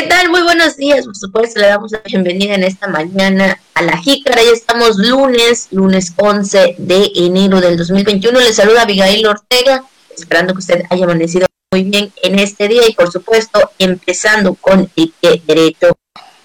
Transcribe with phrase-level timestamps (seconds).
[0.00, 0.30] ¿Qué tal?
[0.30, 1.04] Muy buenos días.
[1.04, 4.42] Por supuesto, le damos la bienvenida en esta mañana a la Jícara.
[4.42, 8.40] Ya estamos lunes, lunes 11 de enero del 2021.
[8.40, 9.84] Le saluda Abigail Ortega,
[10.16, 14.90] esperando que usted haya amanecido muy bien en este día y, por supuesto, empezando con
[14.96, 15.94] el pie derecho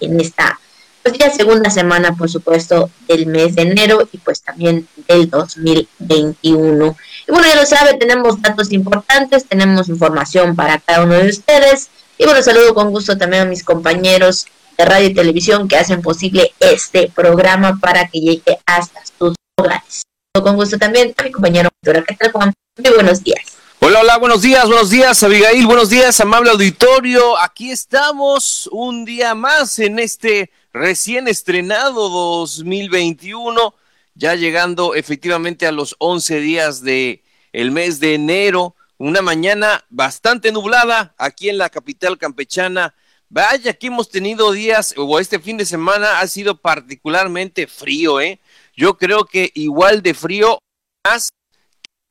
[0.00, 0.60] en esta
[1.02, 6.96] pues ya segunda semana, por supuesto, del mes de enero y pues también del 2021.
[7.26, 11.88] Y bueno, ya lo sabe, tenemos datos importantes, tenemos información para cada uno de ustedes
[12.18, 14.46] y bueno, saludo con gusto también a mis compañeros
[14.78, 20.02] de radio y televisión que hacen posible este programa para que llegue hasta sus hogares.
[20.32, 22.52] Con gusto también a mi compañero ¿Qué tal, Juan?
[22.78, 23.56] Muy buenos días.
[23.80, 27.38] Hola, hola, buenos días, buenos días, Abigail, buenos días, amable auditorio.
[27.38, 33.74] Aquí estamos un día más en este recién estrenado 2021,
[34.14, 40.52] ya llegando efectivamente a los 11 días de el mes de enero una mañana bastante
[40.52, 42.94] nublada aquí en la capital campechana.
[43.28, 48.40] Vaya que hemos tenido días, o este fin de semana ha sido particularmente frío, ¿eh?
[48.76, 50.60] Yo creo que igual de frío
[51.04, 51.30] más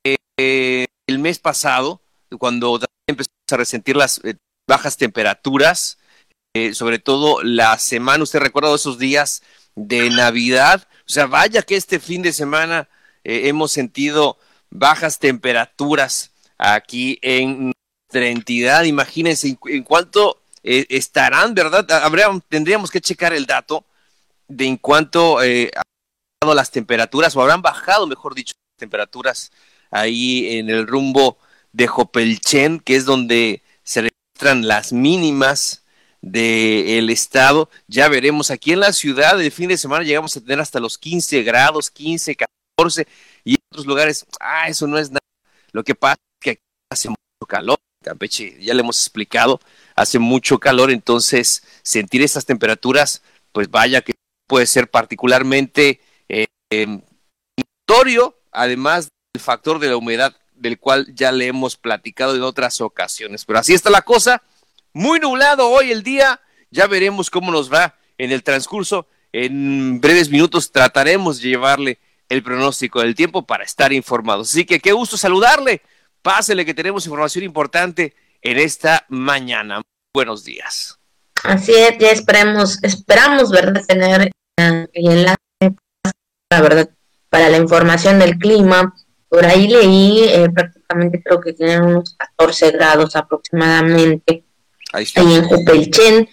[0.04, 2.02] que eh, el mes pasado,
[2.38, 4.34] cuando empezamos a resentir las eh,
[4.68, 5.98] bajas temperaturas,
[6.54, 9.42] eh, sobre todo la semana, usted recuerda esos días
[9.74, 12.88] de Navidad, o sea, vaya que este fin de semana
[13.24, 14.38] hemos sentido
[14.70, 18.84] bajas temperaturas aquí en nuestra entidad.
[18.84, 21.86] Imagínense en, cuánto eh, estarán, ¿verdad?
[22.48, 23.84] tendríamos que checar el dato
[24.48, 25.82] de en cuánto eh, han
[26.40, 29.50] bajado las temperaturas, o habrán bajado, mejor dicho, las temperaturas
[29.90, 31.38] ahí en el rumbo
[31.72, 35.82] de Jopelchen, que es donde se registran las mínimas
[36.20, 37.70] del estado.
[37.86, 40.98] Ya veremos, aquí en la ciudad el fin de semana llegamos a tener hasta los
[40.98, 42.36] 15 grados, 15,
[42.76, 43.06] 14,
[43.44, 45.20] y en otros lugares, ah, eso no es nada.
[45.72, 46.16] Lo que pasa
[46.90, 49.60] hace mucho calor, Campeche, ya le hemos explicado,
[49.94, 54.14] hace mucho calor, entonces sentir esas temperaturas, pues vaya que
[54.46, 57.02] puede ser particularmente eh, em,
[57.88, 62.80] notorio, además del factor de la humedad del cual ya le hemos platicado en otras
[62.80, 63.44] ocasiones.
[63.44, 64.42] Pero así está la cosa,
[64.92, 69.06] muy nublado hoy el día, ya veremos cómo nos va en el transcurso.
[69.32, 71.98] En breves minutos trataremos de llevarle
[72.28, 74.50] el pronóstico del tiempo para estar informados.
[74.50, 75.82] Así que qué gusto saludarle.
[76.26, 79.80] Pásele que tenemos información importante en esta mañana.
[80.12, 80.98] Buenos días.
[81.44, 83.84] Así es, ya esperamos, esperamos, ¿verdad?
[83.86, 85.76] Tener eh, el enlace,
[86.50, 86.90] la verdad,
[87.30, 88.92] para la información del clima.
[89.28, 94.42] Por ahí leí, eh, prácticamente creo que tienen unos 14 grados aproximadamente.
[94.92, 95.20] Ahí, está.
[95.20, 96.28] ahí en Jupelchen.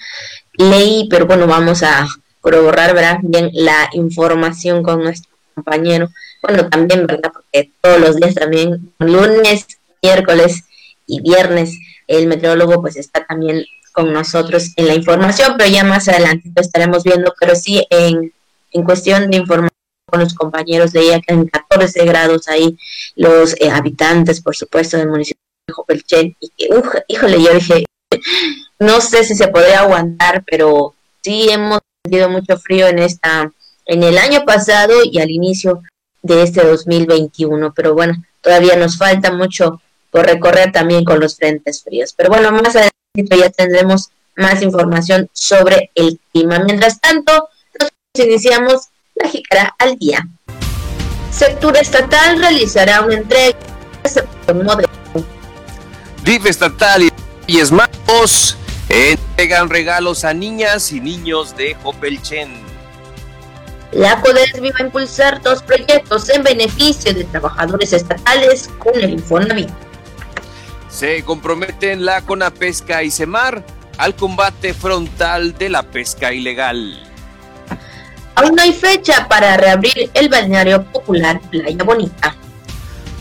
[0.53, 2.07] Leí, pero bueno, vamos a
[2.41, 3.19] corroborar, ¿verdad?
[3.21, 6.09] Bien la información con nuestro compañero.
[6.41, 7.31] Bueno, también, ¿verdad?
[7.31, 9.67] Porque todos los días también, lunes
[10.03, 10.63] miércoles
[11.07, 11.77] y viernes.
[12.07, 16.61] El meteorólogo pues está también con nosotros en la información, pero ya más adelante lo
[16.61, 18.33] estaremos viendo, pero sí en,
[18.71, 19.69] en cuestión de información
[20.13, 22.77] con los compañeros ella, que en 14 grados ahí
[23.15, 26.69] los eh, habitantes, por supuesto, del municipio de Jopelchen, y que,
[27.07, 27.85] híjole, yo dije,
[28.79, 30.93] no sé si se podría aguantar, pero
[31.23, 33.51] sí hemos sentido mucho frío en esta,
[33.85, 35.81] en el año pasado y al inicio
[36.21, 39.81] de este 2021, pero bueno, todavía nos falta mucho
[40.13, 42.13] por recorrer también con los frentes fríos.
[42.15, 46.59] Pero bueno, más adelante ya tendremos más información sobre el clima.
[46.59, 50.25] Mientras tanto, nosotros iniciamos la jícara al día.
[51.31, 54.87] Sector estatal realizará una entrega de
[56.23, 57.09] DIF estatal
[57.47, 58.55] y Esmados
[58.89, 62.61] entregan regalos a niñas y niños de Jopelchen.
[63.91, 69.69] La CODES va a impulsar dos proyectos en beneficio de trabajadores estatales con el Infonavit.
[70.93, 73.65] Se comprometen la CONAPESCA y CEMAR
[73.97, 77.11] al combate frontal de la pesca ilegal.
[78.35, 82.35] Aún no hay fecha para reabrir el balneario popular Playa Bonita.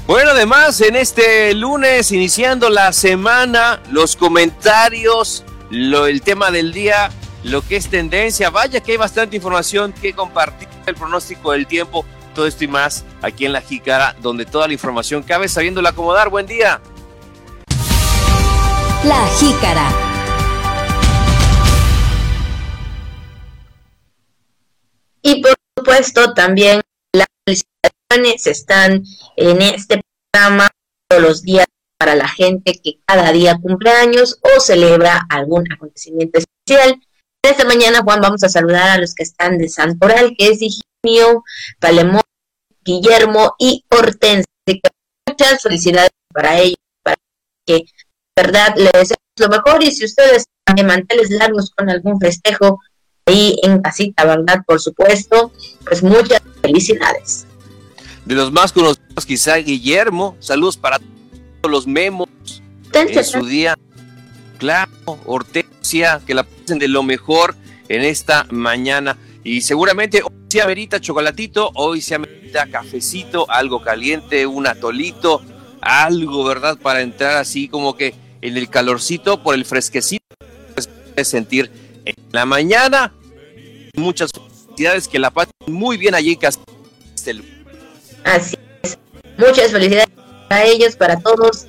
[0.06, 7.10] Bueno, además, en este lunes, iniciando la semana, los comentarios, lo, el tema del día,
[7.42, 8.50] lo que es tendencia.
[8.50, 12.04] Vaya que hay bastante información que compartir, el pronóstico del tiempo,
[12.34, 16.28] todo esto y más aquí en La Jícara, donde toda la información cabe sabiéndola acomodar.
[16.28, 16.82] Buen día.
[19.04, 19.90] La Jícara.
[25.22, 26.80] Y por supuesto también
[27.12, 29.02] las felicitaciones están
[29.36, 30.00] en este
[30.30, 30.70] programa
[31.08, 31.66] todos los días
[31.98, 37.00] para la gente que cada día cumple años o celebra algún acontecimiento especial.
[37.44, 41.42] Esta mañana, Juan, vamos a saludar a los que están de Santoral, que es Higinio,
[41.80, 42.22] Palemón,
[42.84, 44.46] Guillermo y Hortensia.
[45.28, 47.16] Muchas felicidades para ellos, para
[47.66, 47.84] que
[48.36, 50.44] verdad le deseamos lo mejor y si ustedes
[50.74, 52.80] de manteles largos con algún festejo
[53.26, 54.62] ahí en casita, ¿verdad?
[54.66, 55.52] Por supuesto,
[55.84, 57.46] pues muchas felicidades.
[58.24, 62.28] De los más conocidos, quizá Guillermo, saludos para todos los memos
[62.92, 63.76] en su día.
[64.58, 64.90] Claro,
[65.26, 67.56] Hortensia, que la pasen de lo mejor
[67.88, 69.18] en esta mañana.
[69.42, 75.42] Y seguramente hoy se amerita chocolatito, hoy se amerita cafecito, algo caliente, un atolito,
[75.80, 76.78] algo, ¿verdad?
[76.78, 80.24] Para entrar así como que en el calorcito, por el fresquecito,
[80.74, 81.70] pues, sentir
[82.04, 83.14] en la mañana.
[83.94, 86.38] Muchas felicidades, que la pasen muy bien allí
[87.24, 87.42] en
[88.24, 88.98] Así es.
[89.38, 90.10] Muchas felicidades
[90.48, 91.66] para ellos, para todos.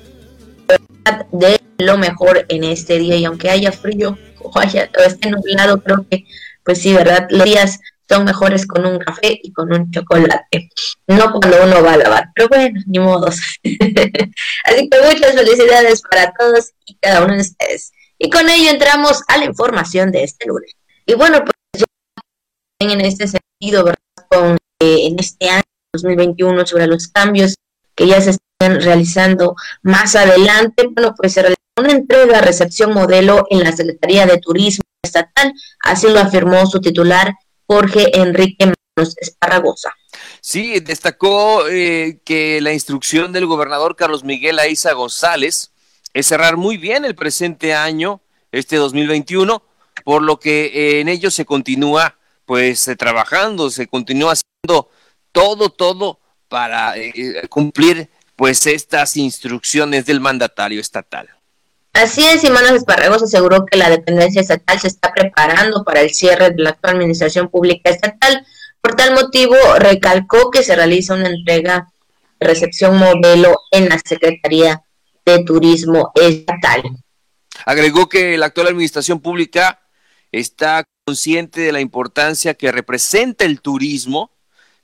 [1.32, 3.16] De lo mejor en este día.
[3.16, 6.24] Y aunque haya frío o, haya, o esté nublado, creo que,
[6.64, 7.26] pues sí, ¿verdad?
[7.30, 10.70] Los días son mejores con un café y con un chocolate,
[11.06, 13.40] no cuando uno va a lavar, pero bueno, ni modos.
[14.64, 17.92] Así que muchas felicidades para todos y cada uno de ustedes.
[18.18, 20.76] Y con ello entramos a la información de este lunes.
[21.06, 21.86] Y bueno, pues ya
[22.80, 23.98] en este sentido, ¿verdad?
[24.28, 25.62] Con, eh, en este año
[25.92, 27.54] 2021 sobre los cambios
[27.94, 33.46] que ya se están realizando más adelante, bueno, pues se realizó una entrega recepción modelo
[33.50, 37.34] en la Secretaría de Turismo Estatal, así lo afirmó su titular
[37.66, 39.92] Jorge Enrique Manos Esparragosa.
[40.40, 45.72] Sí, destacó eh, que la instrucción del gobernador Carlos Miguel Aiza González
[46.12, 48.20] es cerrar muy bien el presente año,
[48.52, 49.62] este 2021,
[50.04, 54.90] por lo que eh, en ello se continúa pues eh, trabajando, se continúa haciendo
[55.32, 56.94] todo, todo para
[57.48, 61.33] cumplir pues estas instrucciones del mandatario estatal.
[61.94, 66.50] Así es, Manos Esparragos aseguró que la dependencia estatal se está preparando para el cierre
[66.50, 68.44] de la actual administración pública estatal.
[68.80, 71.92] Por tal motivo, recalcó que se realiza una entrega
[72.40, 74.82] de recepción modelo en la Secretaría
[75.24, 76.82] de Turismo Estatal.
[77.64, 79.80] Agregó que la actual administración pública
[80.32, 84.32] está consciente de la importancia que representa el turismo,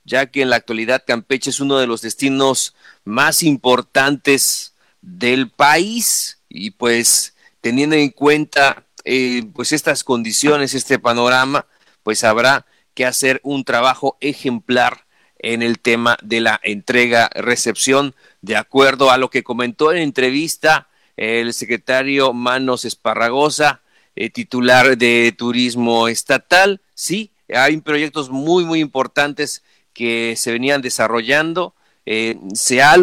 [0.05, 6.40] ya que en la actualidad Campeche es uno de los destinos más importantes del país
[6.51, 11.67] y pues teniendo en cuenta eh, pues estas condiciones, este panorama,
[12.03, 15.07] pues habrá que hacer un trabajo ejemplar
[15.39, 21.55] en el tema de la entrega-recepción, de acuerdo a lo que comentó en entrevista el
[21.55, 23.83] secretario Manos Esparragosa,
[24.17, 26.83] eh, titular de Turismo Estatal.
[26.95, 29.63] Sí, hay proyectos muy, muy importantes
[29.93, 31.75] que se venían desarrollando.
[32.07, 32.97] Eh, se ha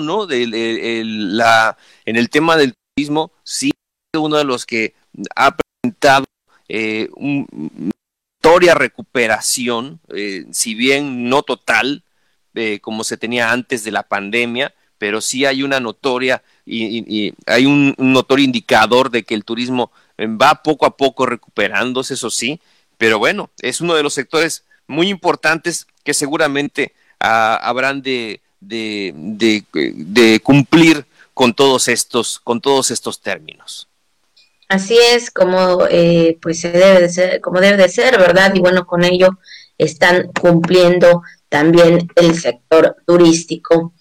[0.00, 0.26] ¿no?
[0.26, 0.46] De,
[1.04, 3.72] la, en el tema del turismo, sí,
[4.16, 4.94] uno de los que
[5.34, 6.24] ha presentado
[6.68, 7.46] eh, una
[8.42, 12.02] notoria recuperación, eh, si bien no total,
[12.54, 17.66] eh, como se tenía antes de la pandemia, pero sí hay una notoria y, hay
[17.66, 22.60] un, notorio indicador de que el turismo va poco a poco recuperándose, eso sí,
[22.96, 29.12] pero bueno, es uno de los sectores muy importantes que seguramente ah, habrán de, de,
[29.14, 33.88] de, cumplir con todos estos, con todos estos términos.
[34.68, 38.54] Así es como eh, pues debe de ser, como debe de ser, ¿verdad?
[38.54, 39.38] Y bueno, con ello
[39.78, 43.92] están cumpliendo también el sector turístico.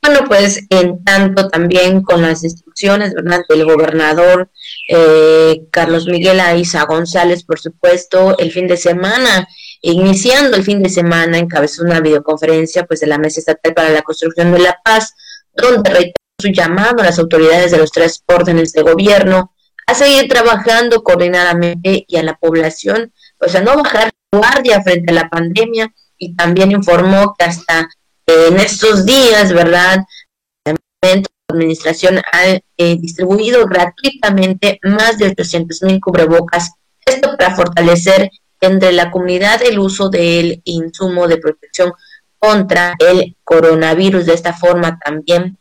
[0.00, 3.40] Bueno, pues en tanto también con las instrucciones, ¿verdad?
[3.48, 4.50] Del gobernador
[4.88, 9.48] eh, Carlos Miguel Aiza González, por supuesto, el fin de semana
[9.82, 14.02] Iniciando el fin de semana, encabezó una videoconferencia pues, de la Mesa Estatal para la
[14.02, 15.14] Construcción de la Paz,
[15.52, 19.52] donde reiteró su llamado a las autoridades de los tres órdenes de gobierno
[19.86, 25.14] a seguir trabajando coordinadamente y a la población, pues a no bajar guardia frente a
[25.14, 27.88] la pandemia y también informó que hasta
[28.26, 30.04] en estos días, ¿verdad?
[30.64, 32.62] La administración ha eh,
[32.98, 36.72] distribuido gratuitamente más de 800 mil cubrebocas,
[37.04, 41.92] esto para fortalecer entre la comunidad el uso del insumo de protección
[42.38, 44.26] contra el coronavirus.
[44.26, 45.58] De esta forma también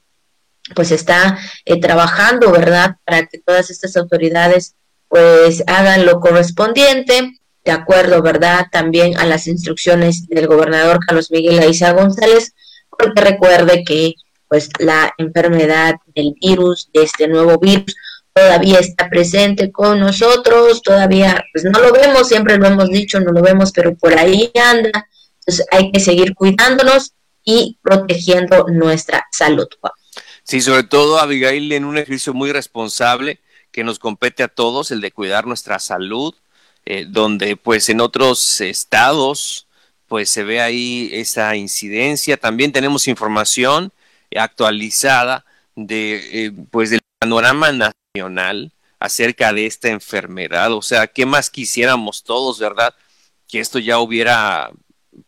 [0.74, 2.96] pues está eh, trabajando, ¿verdad?
[3.06, 4.75] Para que todas estas autoridades
[5.08, 8.68] pues hagan lo correspondiente, de acuerdo, ¿verdad?
[8.72, 12.54] También a las instrucciones del gobernador Carlos Miguel Aiza González,
[12.90, 14.16] porque recuerde que
[14.48, 17.96] pues la enfermedad del virus, de este nuevo virus,
[18.36, 23.32] todavía está presente con nosotros, todavía, pues no lo vemos, siempre lo hemos dicho, no
[23.32, 25.08] lo vemos, pero por ahí anda.
[25.39, 27.13] Entonces hay que seguir cuidándonos
[27.46, 29.68] y protegiendo nuestra salud.
[30.44, 33.39] Sí, sobre todo Abigail en un ejercicio muy responsable
[33.72, 36.36] que nos compete a todos, el de cuidar nuestra salud,
[36.86, 39.68] eh, donde pues en otros estados
[40.08, 42.36] pues se ve ahí esa incidencia.
[42.36, 43.94] También tenemos información
[44.36, 47.94] actualizada de eh, pues del panorama nacional
[49.00, 50.74] acerca de esta enfermedad.
[50.74, 52.96] O sea, ¿qué más quisiéramos todos, verdad?
[53.48, 54.72] Que esto ya hubiera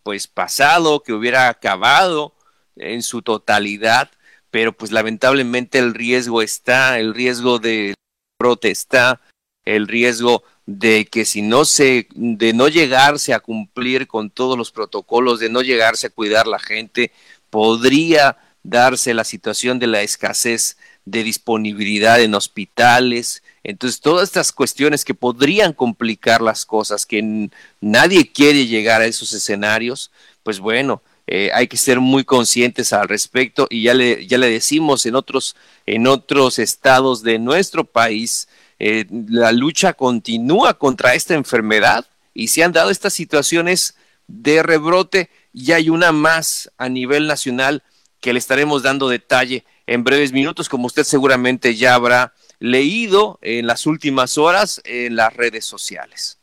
[0.04, 2.34] pues pasado, que hubiera acabado
[2.76, 4.12] en su totalidad,
[4.52, 7.94] pero pues lamentablemente el riesgo está, el riesgo de
[8.38, 9.22] protestar,
[9.66, 14.72] el riesgo de que si no se, de no llegarse a cumplir con todos los
[14.72, 17.12] protocolos, de no llegarse a cuidar la gente,
[17.50, 23.42] podría darse la situación de la escasez de disponibilidad en hospitales.
[23.64, 27.50] Entonces, todas estas cuestiones que podrían complicar las cosas, que
[27.80, 30.12] nadie quiere llegar a esos escenarios,
[30.44, 34.50] pues bueno, eh, hay que ser muy conscientes al respecto y ya le, ya le
[34.50, 41.36] decimos en otros, en otros estados de nuestro país, eh, la lucha continúa contra esta
[41.36, 43.96] enfermedad y se han dado estas situaciones
[44.28, 47.82] de rebrote y hay una más a nivel nacional
[48.20, 53.68] que le estaremos dando detalle en breves minutos, como usted seguramente ya habrá leído en
[53.68, 56.38] las últimas horas en las redes sociales.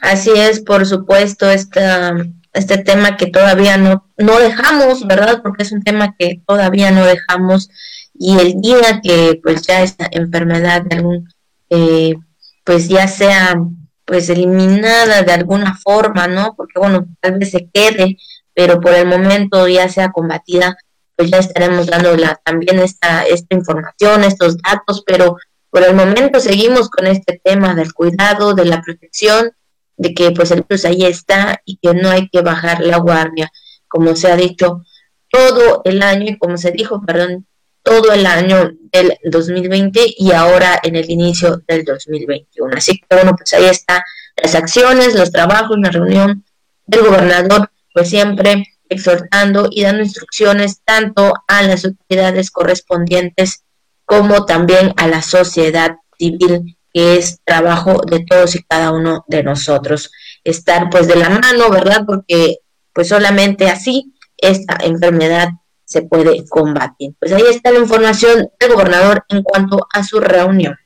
[0.00, 2.14] Así es, por supuesto, esta,
[2.52, 5.40] este tema que todavía no, no dejamos, ¿verdad?
[5.42, 7.70] Porque es un tema que todavía no dejamos
[8.14, 11.22] y el día que pues ya esta enfermedad de
[11.70, 12.14] eh,
[12.62, 13.56] pues ya sea
[14.04, 16.54] pues eliminada de alguna forma, ¿no?
[16.56, 18.18] Porque bueno, tal vez se quede
[18.54, 20.76] pero por el momento ya sea combatida,
[21.16, 25.36] pues ya estaremos dando también esta, esta información, estos datos, pero
[25.70, 29.52] por el momento seguimos con este tema del cuidado, de la protección,
[29.96, 33.50] de que pues el virus ahí está y que no hay que bajar la guardia,
[33.88, 34.82] como se ha dicho
[35.30, 37.46] todo el año y como se dijo, perdón,
[37.82, 42.76] todo el año del 2020 y ahora en el inicio del 2021.
[42.76, 44.04] Así que bueno, pues ahí está
[44.42, 46.44] las acciones, los trabajos, la reunión
[46.86, 53.64] del gobernador pues siempre exhortando y dando instrucciones tanto a las autoridades correspondientes
[54.04, 59.42] como también a la sociedad civil, que es trabajo de todos y cada uno de
[59.42, 60.10] nosotros.
[60.44, 62.04] Estar pues de la mano, ¿verdad?
[62.06, 62.58] Porque
[62.92, 65.48] pues solamente así esta enfermedad
[65.84, 67.14] se puede combatir.
[67.18, 70.76] Pues ahí está la información del gobernador en cuanto a su reunión.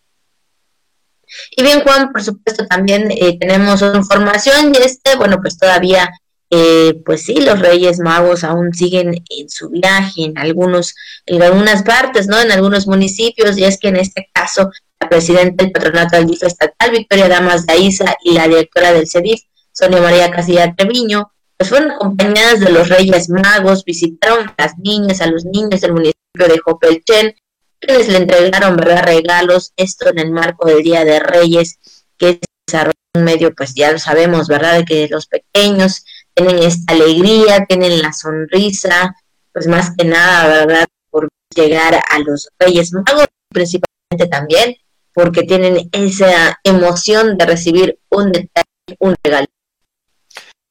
[1.56, 6.10] Y bien, Juan, por supuesto, también eh, tenemos otra información y este, bueno, pues todavía
[6.50, 10.94] eh, pues sí, los Reyes Magos aún siguen en su viaje en algunos,
[11.26, 12.40] en algunas partes, ¿no?
[12.40, 16.42] En algunos municipios, y es que en este caso, la presidenta del patronato del DIF
[16.44, 21.70] estatal, Victoria Damas de Aiza, y la directora del CEDIF, Sonia María Casilla Treviño, pues
[21.70, 26.48] fueron acompañadas de los Reyes Magos, visitaron a las niñas, a los niños del municipio
[26.48, 27.34] de Jopelchen,
[27.80, 31.78] quienes le entregaron, ¿verdad?, regalos, esto en el marco del Día de Reyes,
[32.16, 36.04] que desarrolla en medio, pues ya lo sabemos, ¿verdad?, de que los pequeños
[36.38, 39.14] tienen esta alegría, tienen la sonrisa,
[39.52, 40.86] pues más que nada, ¿verdad?
[41.10, 44.76] Por llegar a los Reyes Magos, principalmente también
[45.12, 49.46] porque tienen esa emoción de recibir un detalle, un regalo.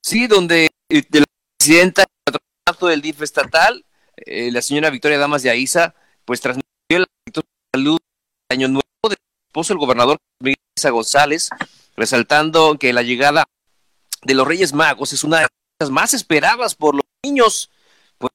[0.01, 1.25] Sí, donde eh, de la
[1.59, 2.05] presidenta
[2.81, 3.83] del DIF estatal,
[4.15, 7.05] eh, la señora Victoria Damas de Aiza, pues transmitió la
[7.75, 7.97] salud
[8.49, 9.15] de Año Nuevo de
[9.49, 10.57] esposo el gobernador Miguel
[10.91, 11.49] González,
[11.97, 13.43] resaltando que la llegada
[14.27, 15.47] de los Reyes Magos es una de
[15.79, 17.71] las más esperadas por los niños.
[18.17, 18.31] Pues,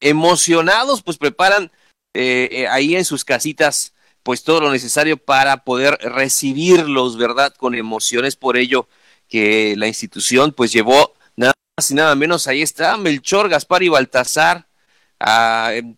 [0.00, 1.70] emocionados, pues preparan
[2.14, 3.92] eh, eh, ahí en sus casitas
[4.22, 7.54] pues todo lo necesario para poder recibirlos, ¿verdad?
[7.54, 8.88] Con emociones por ello
[9.28, 13.88] que la institución pues llevó nada más y nada menos, ahí está Melchor, Gaspar y
[13.88, 14.68] Baltasar,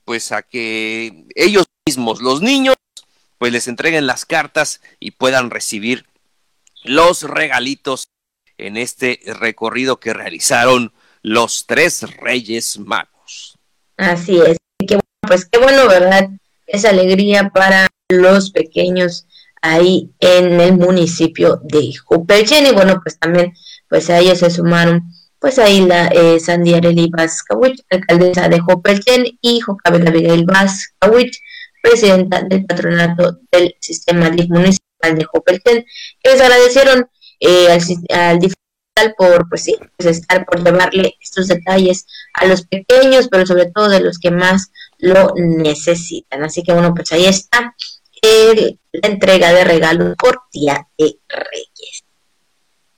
[0.04, 2.76] pues a que ellos mismos, los niños,
[3.38, 6.06] pues les entreguen las cartas y puedan recibir
[6.84, 8.10] los regalitos
[8.66, 13.58] en este recorrido que realizaron los tres Reyes Magos.
[13.96, 14.56] Así es.
[14.78, 16.30] Bueno, pues qué bueno, ¿verdad?
[16.66, 19.26] Esa alegría para los pequeños
[19.62, 23.52] ahí en el municipio de Jupelchen y bueno, pues también
[23.88, 25.02] pues a ellos se sumaron
[25.40, 27.10] pues ahí la eh, Sandy Areli
[27.90, 31.40] alcaldesa de Jopelchen y Jocabel Abigail Vazcawich,
[31.82, 35.86] presidenta del patronato del sistema municipal de Jopelchen,
[36.22, 37.08] que les agradecieron
[37.40, 38.38] eh, al,
[38.96, 43.70] al por, pues sí, pues estar por llevarle estos detalles a los pequeños, pero sobre
[43.70, 46.44] todo de los que más lo necesitan.
[46.44, 47.74] Así que bueno, pues ahí está
[48.22, 52.04] la entrega de regalos por Día de Reyes.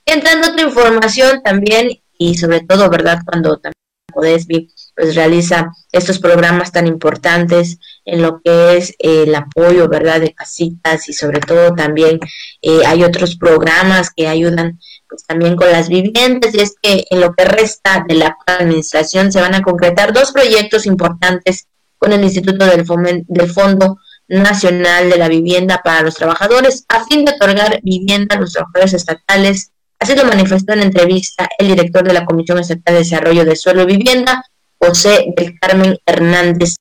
[0.04, 3.20] Entrando otra información también, y sobre todo, ¿verdad?
[3.24, 3.72] Cuando también
[4.12, 10.20] Podesbi pues realiza estos programas tan importantes en lo que es eh, el apoyo, ¿verdad?
[10.20, 12.20] De casitas y sobre todo también
[12.60, 17.20] eh, hay otros programas que ayudan pues también con las viviendas y es que en
[17.20, 21.68] lo que resta de la administración se van a concretar dos proyectos importantes
[21.98, 22.84] con el Instituto del,
[23.28, 28.40] del Fondo Nacional de la Vivienda para los Trabajadores a fin de otorgar vivienda a
[28.40, 29.72] los trabajadores estatales.
[29.98, 33.82] Así lo manifestó en entrevista el director de la Comisión Estatal de Desarrollo de Suelo
[33.82, 34.42] y Vivienda,
[34.82, 36.74] José del Carmen Hernández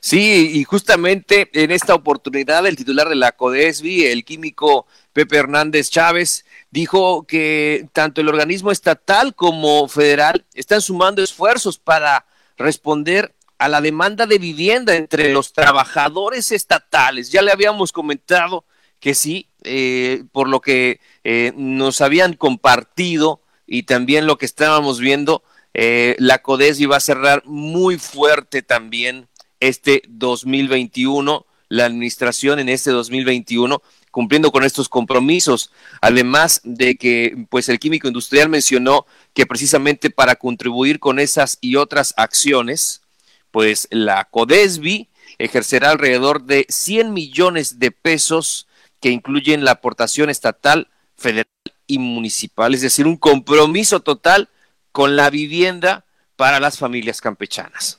[0.00, 5.90] Sí, y justamente en esta oportunidad el titular de la CODESBI, el químico Pepe Hernández
[5.90, 12.24] Chávez, dijo que tanto el organismo estatal como federal están sumando esfuerzos para
[12.56, 17.30] responder a la demanda de vivienda entre los trabajadores estatales.
[17.32, 18.64] Ya le habíamos comentado
[19.00, 25.00] que sí, eh, por lo que eh, nos habían compartido y también lo que estábamos
[25.00, 25.42] viendo,
[25.78, 29.28] eh, la CODESBI va a cerrar muy fuerte también
[29.60, 35.70] este 2021, la administración en este 2021 cumpliendo con estos compromisos.
[36.00, 39.04] Además de que, pues, el químico industrial mencionó
[39.34, 43.02] que precisamente para contribuir con esas y otras acciones,
[43.50, 48.66] pues la CODESBI ejercerá alrededor de 100 millones de pesos
[48.98, 51.44] que incluyen la aportación estatal, federal
[51.86, 54.48] y municipal, es decir, un compromiso total
[54.96, 57.98] con la vivienda para las familias campechanas.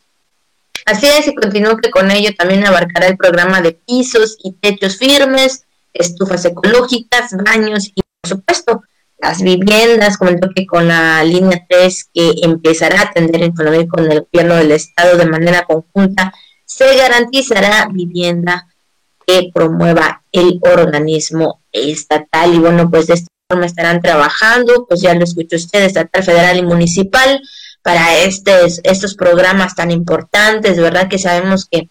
[0.84, 4.98] Así es, y continúo que con ello también abarcará el programa de pisos y techos
[4.98, 8.82] firmes, estufas ecológicas, baños y, por supuesto,
[9.20, 14.22] las viviendas, comentó que con la línea 3 que empezará a atender en con el
[14.22, 16.34] gobierno del Estado de manera conjunta,
[16.66, 18.68] se garantizará vivienda
[19.28, 22.56] que promueva el organismo estatal.
[22.56, 26.64] Y bueno, pues de esta estarán trabajando, pues ya lo escuchó usted, estatal, federal y
[26.64, 27.42] municipal,
[27.82, 31.08] para estos, estos programas tan importantes, ¿verdad?
[31.08, 31.90] Que sabemos que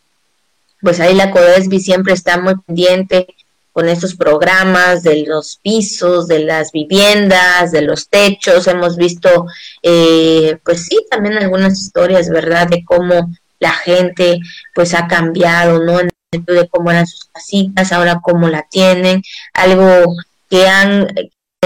[0.83, 3.27] pues ahí la CODESBI siempre está muy pendiente
[3.73, 8.67] con estos programas de los pisos, de las viviendas, de los techos.
[8.67, 9.47] Hemos visto,
[9.83, 12.69] eh, pues sí, también algunas historias, ¿verdad?
[12.69, 14.39] De cómo la gente
[14.75, 16.01] pues ha cambiado, ¿no?
[16.01, 19.23] En el de cómo eran sus casitas, ahora cómo la tienen,
[19.55, 20.15] algo
[20.51, 21.09] que han,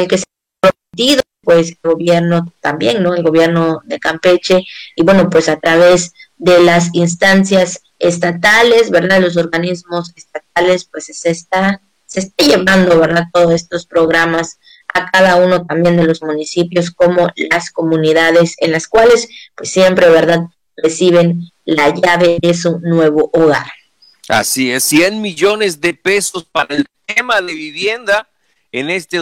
[0.01, 0.25] el que se
[0.63, 3.15] ha prometido pues el gobierno también, ¿no?
[3.15, 4.65] El gobierno de Campeche
[4.97, 9.21] y bueno, pues a través de las instancias estatales, ¿verdad?
[9.21, 13.25] Los organismos estatales, pues se está, se está llevando, ¿verdad?
[13.33, 14.59] Todos estos programas
[14.93, 20.09] a cada uno también de los municipios como las comunidades en las cuales pues siempre,
[20.09, 20.41] ¿verdad?
[20.77, 23.67] Reciben la llave de su nuevo hogar.
[24.29, 28.29] Así es, 100 millones de pesos para el tema de vivienda
[28.73, 29.19] en este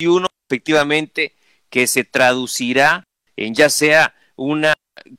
[0.00, 1.34] 2021, efectivamente
[1.68, 3.04] que se traducirá
[3.36, 4.74] en ya sea una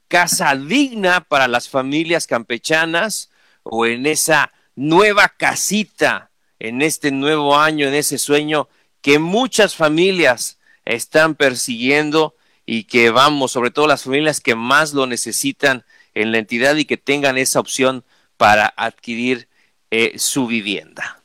[0.08, 3.30] casa digna para las familias campechanas
[3.64, 8.68] o en esa nueva casita en este nuevo año, en ese sueño
[9.02, 15.08] que muchas familias están persiguiendo y que vamos, sobre todo las familias que más lo
[15.08, 18.04] necesitan en la entidad y que tengan esa opción
[18.38, 19.48] para adquirir
[19.90, 21.22] eh, su vivienda.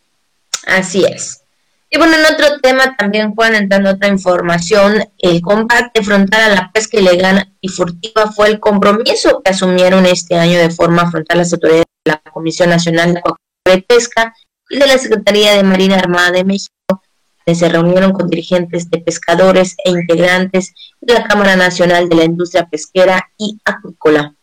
[0.66, 1.45] Así es.
[1.88, 6.72] Y bueno, en otro tema también, Juan, entrando otra información, el combate frontal a la
[6.72, 11.52] pesca ilegal y furtiva fue el compromiso que asumieron este año de forma frontal las
[11.52, 13.22] autoridades de la Comisión Nacional
[13.64, 14.34] de Pesca
[14.68, 17.02] y de la Secretaría de Marina Armada de México,
[17.44, 22.24] que se reunieron con dirigentes de pescadores e integrantes de la Cámara Nacional de la
[22.24, 24.34] Industria Pesquera y Acuícola.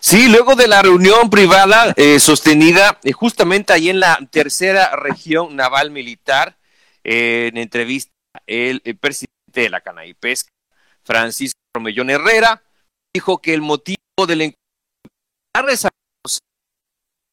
[0.00, 5.56] Sí, luego de la reunión privada eh, sostenida eh, justamente ahí en la tercera región
[5.56, 6.57] naval militar,
[7.10, 8.12] en entrevista
[8.46, 10.50] el, presidente de la Cana y Pesca,
[11.04, 12.62] Francisco Romellón Herrera,
[13.14, 15.88] dijo que el motivo del encuentro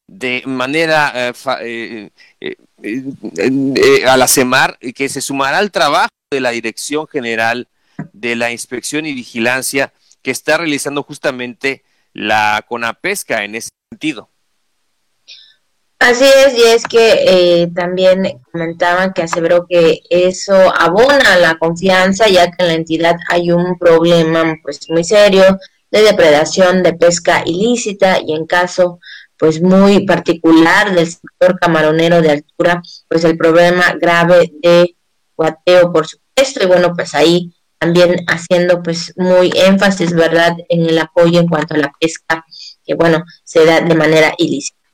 [0.07, 2.09] de manera eh,
[2.39, 7.67] eh, eh, a la CEMAR, que se sumará al trabajo de la Dirección General
[8.13, 11.83] de la Inspección y Vigilancia que está realizando justamente
[12.13, 14.29] la CONAPESCA en ese sentido.
[15.99, 22.27] Así es, y es que eh, también comentaban que aseveró que eso abona la confianza,
[22.27, 25.57] ya que en la entidad hay un problema pues muy serio
[25.89, 28.99] de depredación de pesca ilícita y en caso
[29.37, 34.95] pues muy particular del sector camaronero de altura, pues el problema grave de
[35.35, 40.97] guateo, por supuesto, y bueno, pues ahí también haciendo pues muy énfasis, ¿verdad?, en el
[40.99, 42.45] apoyo en cuanto a la pesca,
[42.85, 44.84] que bueno, se da de manera ilícita.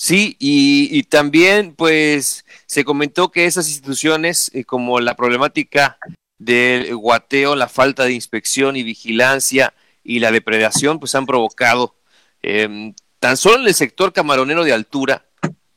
[0.00, 5.98] Sí, y, también pues se comentó que esas instituciones eh, como la problemática
[6.38, 11.96] del guateo, la falta de inspección y vigilancia y la depredación pues han provocado
[12.42, 15.26] em, tan solo en el sector camaronero de altura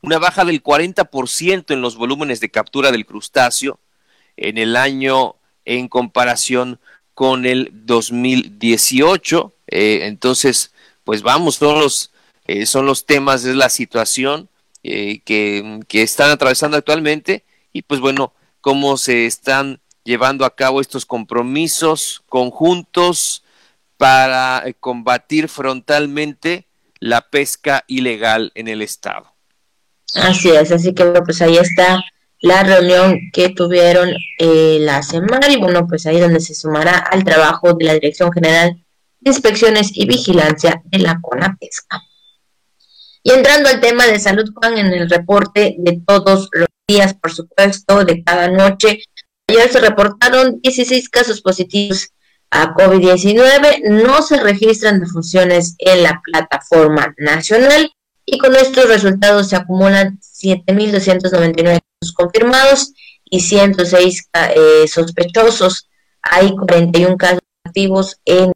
[0.02, 3.80] una baja del 40% en los volúmenes de captura del crustáceo
[4.36, 6.78] en el año en comparación
[7.14, 9.52] con el 2018.
[9.66, 12.12] Eh, entonces, pues vamos, todos los
[12.46, 14.48] eh, son los temas, es la situación
[14.84, 21.06] eh, que, están atravesando actualmente y pues bueno, cómo se están llevando a cabo estos
[21.06, 23.44] compromisos conjuntos
[23.96, 26.66] para eh, combatir frontalmente
[26.98, 29.32] la pesca ilegal en el estado.
[30.16, 32.02] Así es, así que bueno, pues ahí está
[32.40, 37.22] la reunión que tuvieron eh, la semana y bueno, pues ahí donde se sumará al
[37.22, 38.76] trabajo de la Dirección General
[39.20, 42.02] de Inspecciones y Vigilancia de la CONAPESCA.
[43.22, 47.32] Y entrando al tema de salud, Juan, en el reporte de todos los días, por
[47.32, 49.00] supuesto, de cada noche,
[49.46, 52.08] ayer se reportaron 16 casos positivos
[52.50, 57.90] a COVID-19, no se registran defunciones en la plataforma nacional
[58.26, 62.92] y con estos resultados se acumulan 7.299 casos confirmados
[63.24, 65.88] y 106 eh, sospechosos.
[66.22, 68.52] Hay 41 casos activos en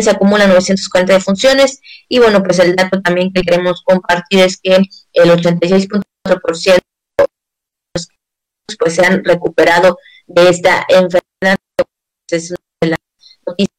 [0.00, 4.76] se acumulan 940 defunciones y bueno, pues el dato también que queremos compartir es que
[5.12, 6.78] el 86.4%
[8.78, 11.58] pues se han recuperado de esta enfermedad.
[12.30, 12.98] Es una de las
[13.46, 13.76] noticias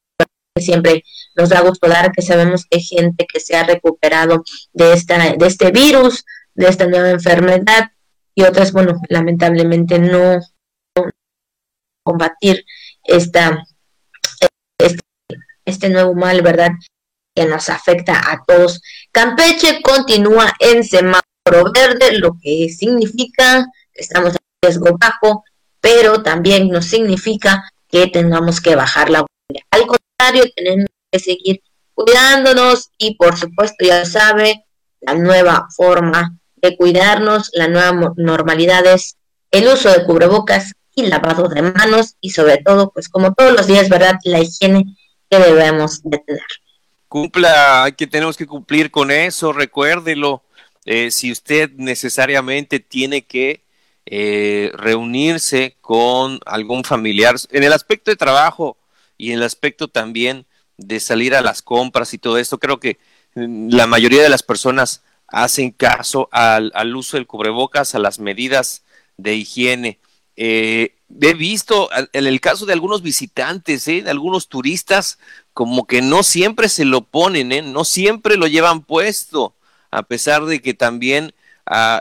[0.55, 1.03] que siempre
[1.35, 5.17] nos da gusto dar, que sabemos que hay gente que se ha recuperado de, esta,
[5.35, 7.91] de este virus, de esta nueva enfermedad,
[8.35, 10.39] y otras, bueno, lamentablemente no,
[12.03, 12.65] combatir
[13.03, 13.63] esta,
[15.65, 16.71] este, nuevo mal, ¿verdad?
[17.35, 18.81] Que nos afecta a todos.
[19.11, 25.43] Campeche continúa en semáforo verde, lo que significa que estamos en riesgo bajo,
[25.81, 29.65] pero también nos significa que tengamos que bajar la guardia.
[29.71, 31.61] Al contrario, tenemos que seguir
[31.93, 34.65] cuidándonos y por supuesto ya sabe
[35.01, 39.17] la nueva forma de cuidarnos, la nueva normalidad es
[39.51, 43.67] el uso de cubrebocas y lavado de manos y sobre todo, pues como todos los
[43.67, 44.15] días, ¿verdad?
[44.23, 44.95] La higiene
[45.39, 46.01] debemos.
[47.07, 50.43] Cumpla, que tenemos que cumplir con eso, recuérdelo.
[50.85, 53.63] Eh, si usted necesariamente tiene que
[54.05, 58.77] eh, reunirse con algún familiar en el aspecto de trabajo
[59.17, 60.45] y en el aspecto también
[60.77, 62.59] de salir a las compras y todo esto.
[62.59, 62.99] Creo que
[63.35, 68.83] mm, la mayoría de las personas hacen caso al, uso del cubrebocas, a las medidas
[69.17, 69.99] de higiene.
[70.35, 74.01] Eh, he visto en el caso de algunos visitantes, ¿eh?
[74.01, 75.19] de algunos turistas,
[75.53, 77.61] como que no siempre se lo ponen, ¿eh?
[77.61, 79.53] no siempre lo llevan puesto,
[79.91, 81.33] a pesar de que también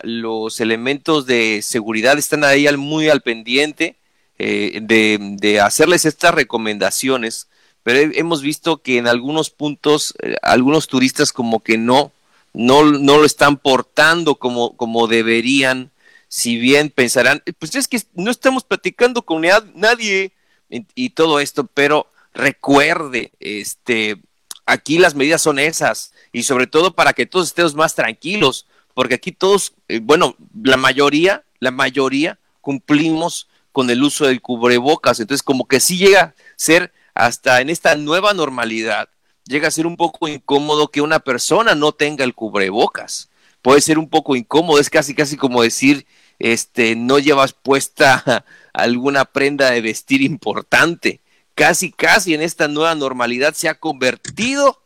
[0.02, 3.96] los elementos de seguridad están ahí muy al pendiente
[4.38, 7.46] eh, de, hacerles estas recomendaciones,
[7.84, 12.10] pero hemos visto que en algunos puntos eh, algunos turistas como que no,
[12.52, 15.90] no, no lo están portando como, como deberían,
[16.34, 19.42] si bien pensarán, pues es que no estamos platicando con
[19.74, 20.32] nadie
[20.70, 24.16] y, y todo esto, pero recuerde, este,
[24.64, 29.16] aquí las medidas son esas y sobre todo para que todos estemos más tranquilos porque
[29.16, 35.42] aquí todos, eh, bueno, la mayoría, la mayoría cumplimos con el uso del cubrebocas, entonces
[35.42, 39.10] como que sí llega a ser hasta en esta nueva normalidad,
[39.44, 43.28] llega a ser un poco incómodo que una persona no tenga el cubrebocas.
[43.60, 46.06] Puede ser un poco incómodo, es casi casi como decir,
[46.42, 51.20] este, no llevas puesta alguna prenda de vestir importante.
[51.54, 54.82] Casi casi en esta nueva normalidad se ha convertido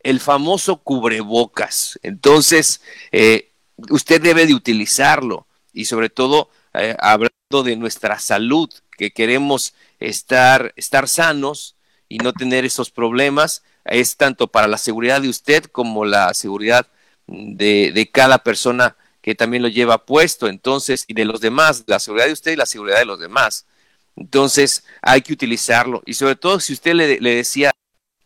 [0.00, 1.98] el famoso cubrebocas.
[2.02, 2.80] Entonces,
[3.12, 3.52] eh,
[3.90, 10.72] usted debe de utilizarlo y sobre todo eh, hablando de nuestra salud, que queremos estar,
[10.76, 11.76] estar sanos
[12.08, 16.86] y no tener esos problemas, es tanto para la seguridad de usted como la seguridad
[17.26, 21.98] de, de cada persona que también lo lleva puesto, entonces, y de los demás, la
[21.98, 23.64] seguridad de usted y la seguridad de los demás.
[24.16, 26.02] Entonces, hay que utilizarlo.
[26.04, 27.72] Y sobre todo, si usted le, decía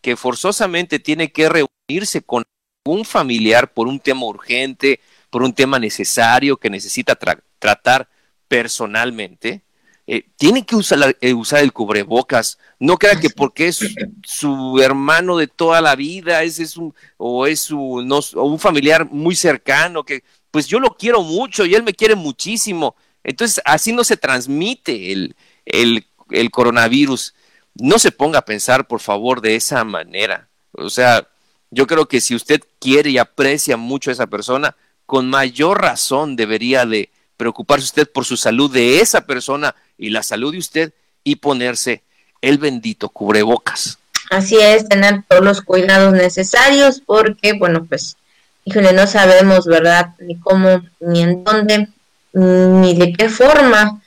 [0.01, 2.43] que forzosamente tiene que reunirse con
[2.83, 7.17] un familiar por un tema urgente, por un tema necesario que necesita
[7.59, 8.09] tratar
[8.49, 9.61] personalmente,
[10.05, 12.59] eh, tiene que usar, eh, usar, el cubrebocas.
[12.77, 13.79] No crea que porque es
[14.25, 19.35] su hermano de toda la vida, ese es un, o es su, un familiar muy
[19.35, 22.95] cercano, que pues yo lo quiero mucho y él me quiere muchísimo.
[23.23, 25.35] Entonces, así no se transmite el,
[25.65, 27.33] el, el coronavirus
[27.75, 30.47] no se ponga a pensar, por favor, de esa manera.
[30.73, 31.27] O sea,
[31.71, 36.35] yo creo que si usted quiere y aprecia mucho a esa persona, con mayor razón
[36.35, 40.93] debería de preocuparse usted por su salud de esa persona y la salud de usted
[41.23, 42.03] y ponerse
[42.41, 43.97] el bendito cubrebocas.
[44.29, 48.17] Así es, tener todos los cuidados necesarios porque, bueno, pues,
[48.65, 50.15] híjole, no sabemos, ¿verdad?
[50.19, 51.87] Ni cómo, ni en dónde,
[52.33, 54.01] ni de qué forma,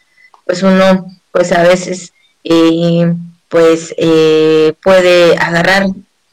[0.44, 2.12] pues uno, pues a veces
[2.44, 3.14] eh,
[3.48, 5.86] pues eh, puede agarrar,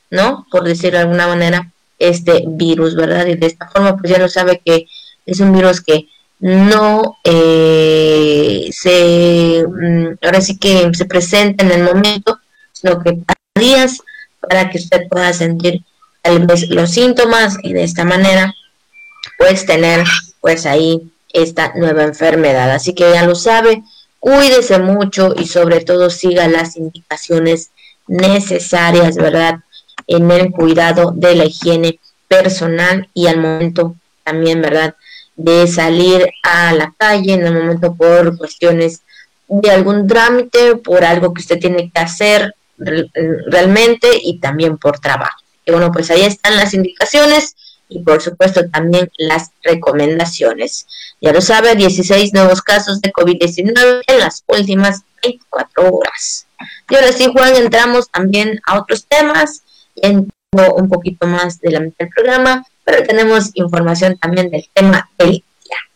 [0.09, 0.47] ¿no?
[0.49, 3.25] Por decirlo de alguna manera, este virus, ¿verdad?
[3.27, 4.87] Y de esta forma, pues ya lo sabe que
[5.25, 6.07] es un virus que
[6.39, 12.39] no eh, se, mm, ahora sí que se presenta en el momento,
[12.71, 13.19] sino que
[13.55, 14.01] días
[14.39, 15.83] para que usted pueda sentir
[16.21, 18.53] tal vez los síntomas y de esta manera
[19.37, 20.05] pues tener
[20.41, 22.71] pues ahí esta nueva enfermedad.
[22.71, 23.83] Así que ya lo sabe,
[24.19, 27.71] cuídese mucho y sobre todo siga las indicaciones
[28.07, 29.59] necesarias, ¿verdad?
[30.07, 34.95] En el cuidado de la higiene personal y al momento también, ¿verdad?
[35.35, 39.01] De salir a la calle en el momento por cuestiones
[39.47, 45.39] de algún trámite, por algo que usted tiene que hacer realmente y también por trabajo.
[45.69, 47.55] Y bueno, pues ahí están las indicaciones
[47.89, 50.87] y por supuesto también las recomendaciones.
[51.21, 56.47] Ya lo sabe, 16 nuevos casos de COVID-19 en las últimas 24 horas.
[56.89, 59.61] Y ahora sí, Juan, entramos también a otros temas,
[59.95, 65.09] en un poquito más de la mitad del programa, pero tenemos información también del tema
[65.17, 65.43] del.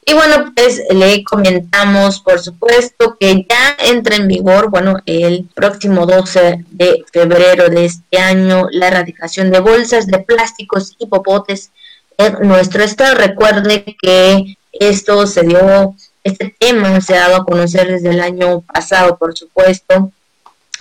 [0.06, 6.06] Y bueno, pues le comentamos, por supuesto, que ya entra en vigor, bueno, el próximo
[6.06, 11.72] 12 de febrero de este año, la erradicación de bolsas de plásticos y popotes
[12.18, 13.16] en nuestro estado.
[13.16, 18.62] Recuerde que esto se dio, este tema se ha dado a conocer desde el año
[18.62, 20.12] pasado, por supuesto,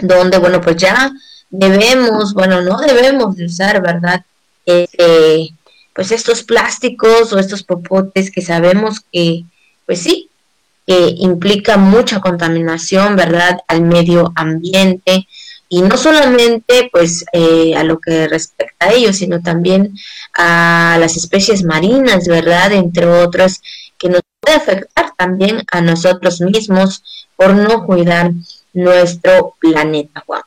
[0.00, 1.12] donde, bueno, pues ya
[1.50, 4.24] debemos, bueno, no debemos de usar, ¿verdad?
[4.66, 5.52] Este,
[5.94, 9.44] pues estos plásticos o estos popotes que sabemos que,
[9.86, 10.30] pues sí,
[10.86, 13.58] que implica mucha contaminación, ¿verdad?
[13.68, 15.26] Al medio ambiente
[15.68, 19.94] y no solamente pues eh, a lo que respecta a ellos, sino también
[20.34, 22.72] a las especies marinas, ¿verdad?
[22.72, 23.62] Entre otras,
[23.96, 27.02] que nos puede afectar también a nosotros mismos
[27.36, 28.32] por no cuidar
[28.74, 30.42] nuestro planeta, Juan.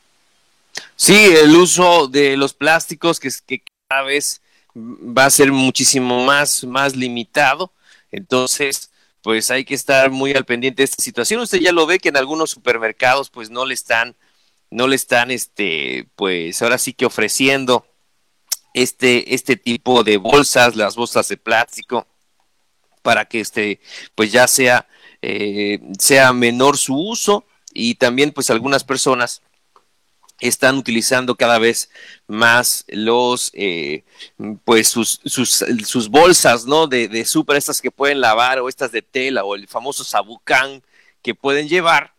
[0.94, 4.40] Sí, el uso de los plásticos que, que cada vez
[4.76, 7.72] va a ser muchísimo más, más limitado.
[8.10, 8.90] Entonces,
[9.22, 11.40] pues hay que estar muy al pendiente de esta situación.
[11.40, 14.16] Usted ya lo ve que en algunos supermercados pues no le están
[14.70, 17.86] no le están, este, pues ahora sí que ofreciendo
[18.74, 22.06] este, este tipo de bolsas, las bolsas de plástico,
[23.02, 23.80] para que este,
[24.14, 24.88] pues ya sea,
[25.22, 29.42] eh, sea menor su uso y también pues algunas personas
[30.40, 31.90] están utilizando cada vez
[32.26, 34.04] más los eh,
[34.64, 39.02] pues sus, sus, bolsas no de, de súper estas que pueden lavar o estas de
[39.02, 40.82] tela o el famoso sabucán
[41.22, 42.14] que pueden llevar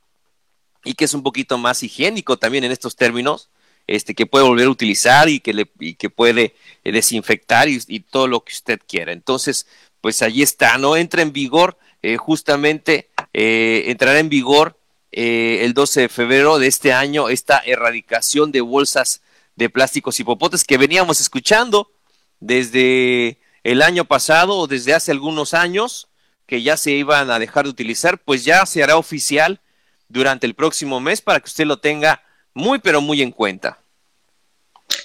[0.84, 3.50] y que es un poquito más higiénico también en estos términos,
[3.88, 8.28] este, que puede volver a utilizar y que, le, que puede eh, desinfectar y, todo
[8.28, 9.12] lo que usted quiera.
[9.12, 9.68] Entonces,
[10.02, 10.96] pues allí está, ¿no?
[10.96, 14.78] Entra en vigor, eh, justamente entrará en vigor
[15.12, 19.22] el 12 de febrero de este año esta erradicación de bolsas
[19.56, 21.92] de plásticos y popotes que veníamos escuchando
[22.40, 26.08] desde el año pasado o desde hace algunos años
[26.46, 29.60] que ya se iban a dejar de utilizar, pues ya se hará oficial
[30.08, 32.22] durante el próximo mes para que usted lo tenga
[32.54, 33.80] muy, pero muy en cuenta.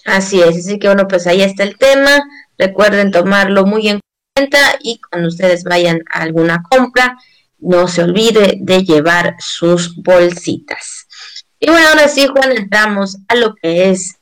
[0.05, 2.23] Así es, así que bueno, pues ahí está el tema.
[2.59, 4.01] Recuerden tomarlo muy en
[4.35, 7.19] cuenta y cuando ustedes vayan a alguna compra,
[7.63, 11.07] no se olvide de llevar sus bolsitas.
[11.59, 14.17] Y bueno, ahora sí, Juan, entramos a lo que es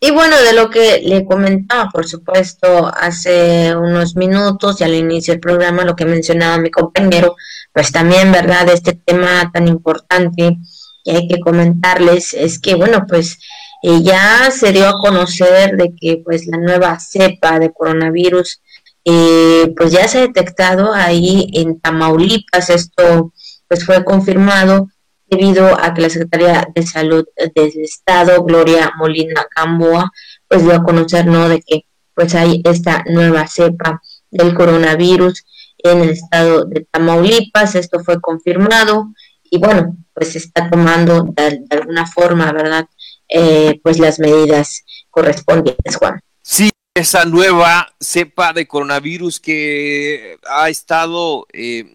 [0.00, 5.34] y bueno, de lo que le comentaba, por supuesto, hace unos minutos y al inicio
[5.34, 7.34] del programa, lo que mencionaba mi compañero,
[7.72, 8.68] pues también, ¿verdad?
[8.68, 10.56] Este tema tan importante
[11.04, 13.40] que hay que comentarles es que, bueno, pues
[13.82, 18.60] eh, ya se dio a conocer de que pues la nueva cepa de coronavirus,
[19.10, 23.32] eh, pues ya se ha detectado ahí en Tamaulipas, esto
[23.66, 24.88] pues fue confirmado
[25.30, 30.12] debido a que la Secretaría de Salud del Estado, Gloria Molina Camboa,
[30.46, 35.42] pues dio a conocer, ¿no?, de que pues hay esta nueva cepa del coronavirus
[35.78, 41.64] en el estado de Tamaulipas, esto fue confirmado y bueno, pues se está tomando de,
[41.70, 42.86] alguna forma, ¿verdad?,
[43.26, 46.20] eh, pues las medidas correspondientes, Juan.
[46.42, 46.68] Sí,
[46.98, 51.46] esa nueva cepa de coronavirus que ha estado...
[51.52, 51.94] Eh,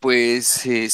[0.00, 0.88] pues eh,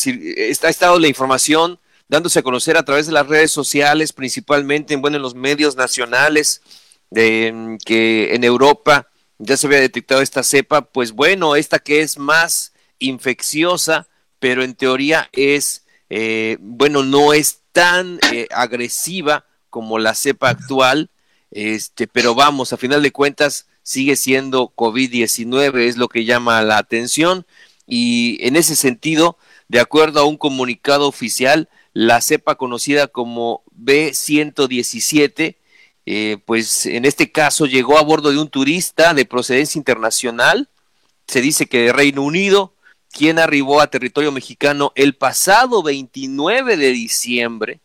[0.62, 5.01] ha estado la información dándose a conocer a través de las redes sociales, principalmente en,
[5.01, 6.62] bueno, en los medios nacionales,
[7.11, 12.19] de, que en Europa ya se había detectado esta cepa, pues bueno, esta que es
[12.19, 20.14] más infecciosa, pero en teoría es, eh, bueno, no es tan eh, agresiva como la
[20.14, 21.11] cepa actual,
[21.50, 26.78] este, pero vamos, a final de cuentas sigue siendo COVID-19, es lo que llama la
[26.78, 27.46] atención
[27.87, 35.56] y en ese sentido, de acuerdo a un comunicado oficial, la cepa conocida como B117
[36.06, 40.68] eh, pues en este caso llegó a bordo de un turista de procedencia internacional,
[41.26, 42.74] se dice que de Reino Unido,
[43.11, 47.80] quien arribó a territorio mexicano el pasado 29 de diciembre.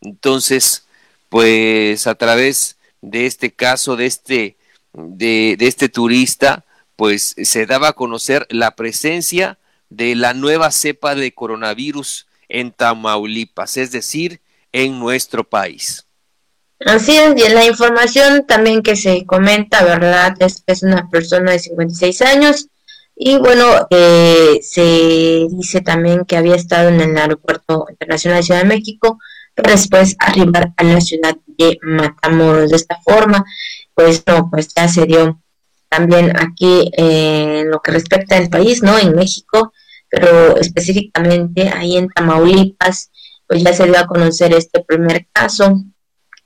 [0.00, 0.86] Entonces,
[1.28, 4.56] pues a través de este caso, de este,
[4.92, 6.64] de, de este turista,
[6.96, 9.58] pues se daba a conocer la presencia
[9.90, 14.40] de la nueva cepa de coronavirus en Tamaulipas, es decir,
[14.72, 16.06] en nuestro país.
[16.80, 20.34] Así es, y la información también que se comenta, ¿verdad?
[20.40, 22.68] Es es una persona de 56 años
[23.20, 28.62] y bueno, eh, se dice también que había estado en el Aeropuerto Internacional de Ciudad
[28.62, 29.18] de México
[29.58, 32.70] para después arribar a la ciudad de Matamoros.
[32.70, 33.44] De esta forma,
[33.92, 35.42] pues no, pues ya se dio
[35.88, 38.96] también aquí eh, en lo que respecta al país, ¿no?
[38.96, 39.72] En México,
[40.08, 43.10] pero específicamente ahí en Tamaulipas,
[43.48, 45.82] pues ya se dio a conocer este primer caso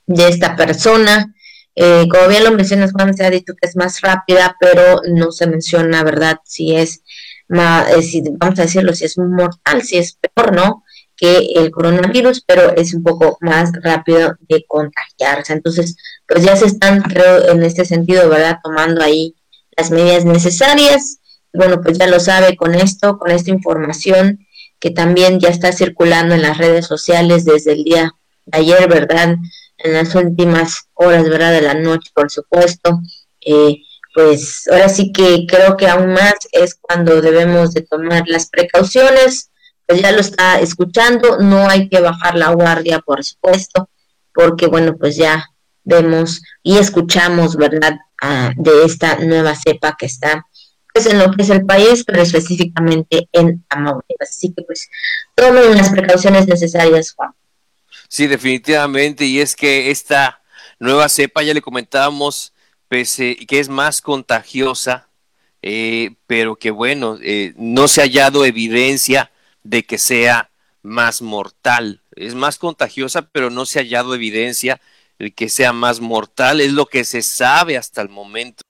[0.07, 1.35] de esta persona.
[1.75, 5.31] Eh, como bien lo mencionas, Juan, se ha dicho que es más rápida, pero no
[5.31, 6.37] se menciona, ¿verdad?
[6.45, 7.03] Si es
[7.47, 10.83] más, eh, si, vamos a decirlo, si es mortal, si es peor, ¿no?
[11.23, 15.53] Que el coronavirus, pero es un poco más rápido de contagiarse.
[15.53, 15.95] Entonces,
[16.27, 18.57] pues ya se están, creo, en este sentido, ¿verdad?
[18.61, 19.35] Tomando ahí
[19.77, 21.19] las medidas necesarias.
[21.53, 24.39] Bueno, pues ya lo sabe con esto, con esta información
[24.79, 28.11] que también ya está circulando en las redes sociales desde el día
[28.45, 29.37] de ayer, ¿verdad?
[29.83, 31.51] en las últimas horas, ¿verdad?
[31.51, 32.99] De la noche, por supuesto.
[33.41, 33.77] Eh,
[34.15, 39.51] pues ahora sí que creo que aún más es cuando debemos de tomar las precauciones,
[39.85, 43.89] pues ya lo está escuchando, no hay que bajar la guardia, por supuesto,
[44.33, 45.49] porque bueno, pues ya
[45.83, 47.97] vemos y escuchamos, ¿verdad?
[48.21, 50.45] Ah, de esta nueva cepa que está
[50.93, 54.29] pues en lo que es el país, pero específicamente en Tamaulipas.
[54.29, 54.89] Así que pues
[55.35, 57.31] tomen las precauciones necesarias, Juan.
[58.07, 59.25] Sí, definitivamente.
[59.25, 60.43] Y es que esta
[60.79, 62.53] nueva cepa, ya le comentábamos,
[62.87, 65.07] pese que es más contagiosa,
[65.63, 69.31] eh, pero que bueno, eh, no se ha hallado evidencia
[69.63, 70.49] de que sea
[70.81, 72.01] más mortal.
[72.15, 74.81] Es más contagiosa, pero no se ha hallado evidencia
[75.19, 76.61] de que sea más mortal.
[76.61, 78.63] Es lo que se sabe hasta el momento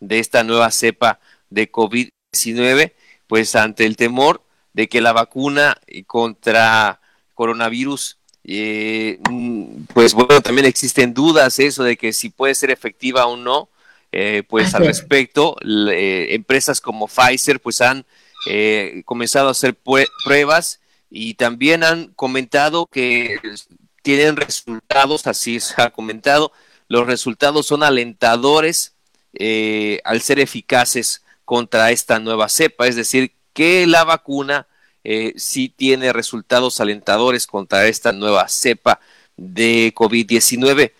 [0.00, 2.92] de esta nueva cepa de COVID-19,
[3.26, 4.42] pues ante el temor
[4.72, 7.00] de que la vacuna contra
[7.34, 13.26] coronavirus eh, mm, pues bueno, también existen dudas eso de que si puede ser efectiva
[13.26, 13.68] o no.
[14.14, 18.04] Eh, pues al respecto, eh, empresas como Pfizer pues han
[18.46, 19.76] eh, comenzado a hacer
[20.24, 23.38] pruebas y también han comentado que
[24.02, 26.52] tienen resultados, así se ha comentado,
[26.88, 28.94] los resultados son alentadores
[30.04, 34.66] al ser eficaces contra esta nueva cepa, es decir, que la vacuna
[35.04, 39.00] eh, sí tiene resultados alentadores contra esta nueva cepa
[39.36, 40.92] de COVID-19.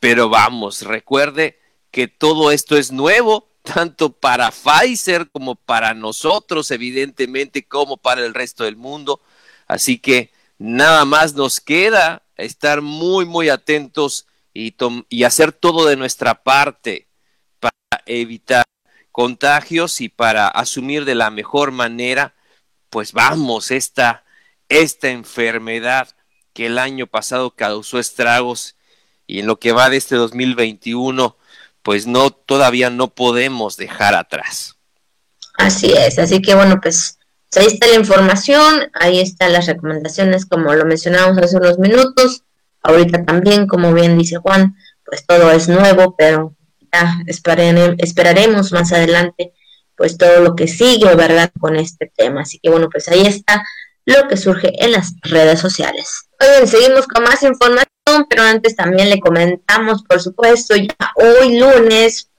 [0.00, 1.58] Pero vamos, recuerde
[1.90, 8.34] que todo esto es nuevo, tanto para Pfizer como para nosotros, evidentemente, como para el
[8.34, 9.20] resto del mundo.
[9.66, 14.76] Así que nada más nos queda estar muy, muy atentos y,
[15.08, 17.08] y hacer todo de nuestra parte
[17.58, 17.72] para
[18.06, 18.64] evitar
[19.10, 22.34] contagios y para asumir de la mejor manera
[22.94, 24.24] pues vamos, esta,
[24.68, 26.14] esta enfermedad
[26.52, 28.76] que el año pasado causó estragos
[29.26, 31.36] y en lo que va de este 2021,
[31.84, 34.74] pues no, todavía no podemos dejar atrás.
[35.56, 37.18] Así es, así que bueno, pues
[37.54, 42.42] ahí está la información, ahí están las recomendaciones, como lo mencionamos hace unos minutos,
[42.82, 46.56] ahorita también, como bien dice Juan, pues todo es nuevo, pero
[46.92, 49.52] ya esperaremos más adelante
[49.96, 51.50] pues todo lo que sigue, ¿verdad?
[51.60, 52.42] Con este tema.
[52.42, 53.64] Así que bueno, pues ahí está
[54.04, 56.28] lo que surge en las redes sociales.
[56.40, 57.83] Hoy seguimos con más información,
[58.28, 62.30] pero antes también le comentamos, por supuesto, ya hoy lunes,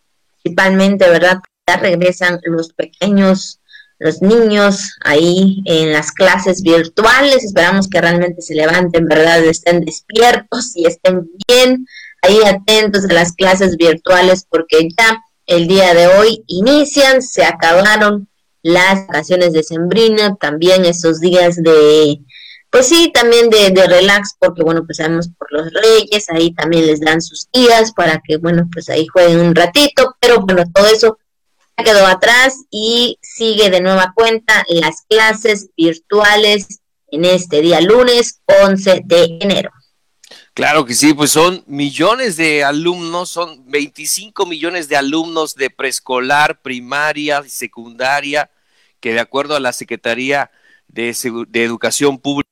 [0.42, 1.40] principalmente, ¿verdad?
[1.68, 3.60] Ya regresan los pequeños,
[4.00, 7.44] los niños ahí en las clases virtuales.
[7.44, 9.44] Esperamos que realmente se levanten, ¿verdad?
[9.44, 11.86] Estén despiertos y estén bien
[12.22, 18.28] ahí atentos a las clases virtuales porque ya el día de hoy inician, se acabaron
[18.64, 22.20] las vacaciones de Sembrina, también esos días de,
[22.76, 26.86] pues sí, también de, de, relax, porque bueno, pues sabemos por los reyes, ahí también
[26.86, 30.86] les dan sus días para que, bueno, pues ahí jueguen un ratito, pero bueno, todo
[30.88, 31.18] eso
[31.78, 39.04] quedó atrás y sigue de nueva cuenta las clases virtuales en este día lunes 11
[39.06, 39.72] de enero.
[40.54, 46.62] Claro que sí, pues son millones de alumnos, son 25 millones de alumnos de preescolar,
[46.62, 48.52] primaria secundaria,
[49.00, 50.52] que de acuerdo a la Secretaría
[50.88, 52.45] de, Educación Pública,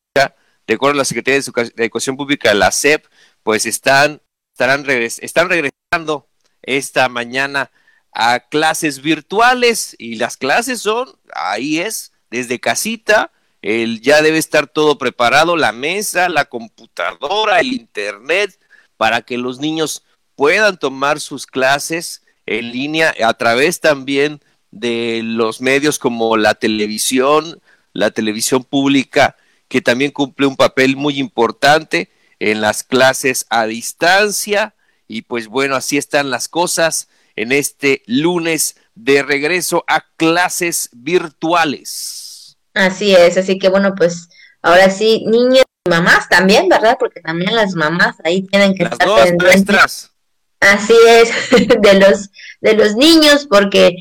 [0.68, 3.06] de acuerdo a la Secretaría de Educación Pública, la SEP,
[3.44, 4.22] pues están
[4.54, 6.28] estarán están regresando
[6.62, 7.72] esta mañana
[8.12, 9.96] a clases virtuales.
[9.98, 15.72] Y las clases son, ahí es, desde casita, el, ya debe estar todo preparado, la
[15.72, 18.60] mesa, la computadora, el internet,
[18.98, 20.04] para que los niños
[20.36, 24.42] puedan tomar sus clases en línea a través también
[24.72, 27.62] de los medios como la televisión,
[27.94, 29.38] la televisión pública,
[29.74, 34.76] que también cumple un papel muy importante en las clases a distancia.
[35.08, 42.56] Y pues bueno, así están las cosas en este lunes de regreso a clases virtuales.
[42.76, 44.30] Así es, así que bueno, pues
[44.62, 46.98] ahora sí, niños y mamás también, ¿verdad?
[47.00, 50.12] Porque también las mamás ahí tienen que las estar dos maestras.
[50.60, 51.32] Así es,
[51.82, 52.30] de los
[52.62, 53.96] de los niños, porque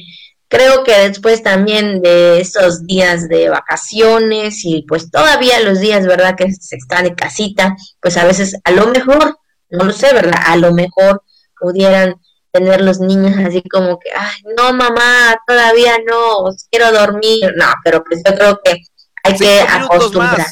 [0.53, 6.36] creo que después también de esos días de vacaciones y pues todavía los días, ¿verdad?
[6.36, 9.38] Que se está de casita, pues a veces a lo mejor,
[9.70, 10.38] no lo sé, ¿verdad?
[10.44, 11.22] A lo mejor
[11.59, 12.16] pudieran
[12.50, 17.55] tener los niños así como que, ay, no, mamá, todavía no, quiero dormir.
[17.57, 18.76] No, pero pues yo creo que
[19.24, 20.46] hay que acostumbrar.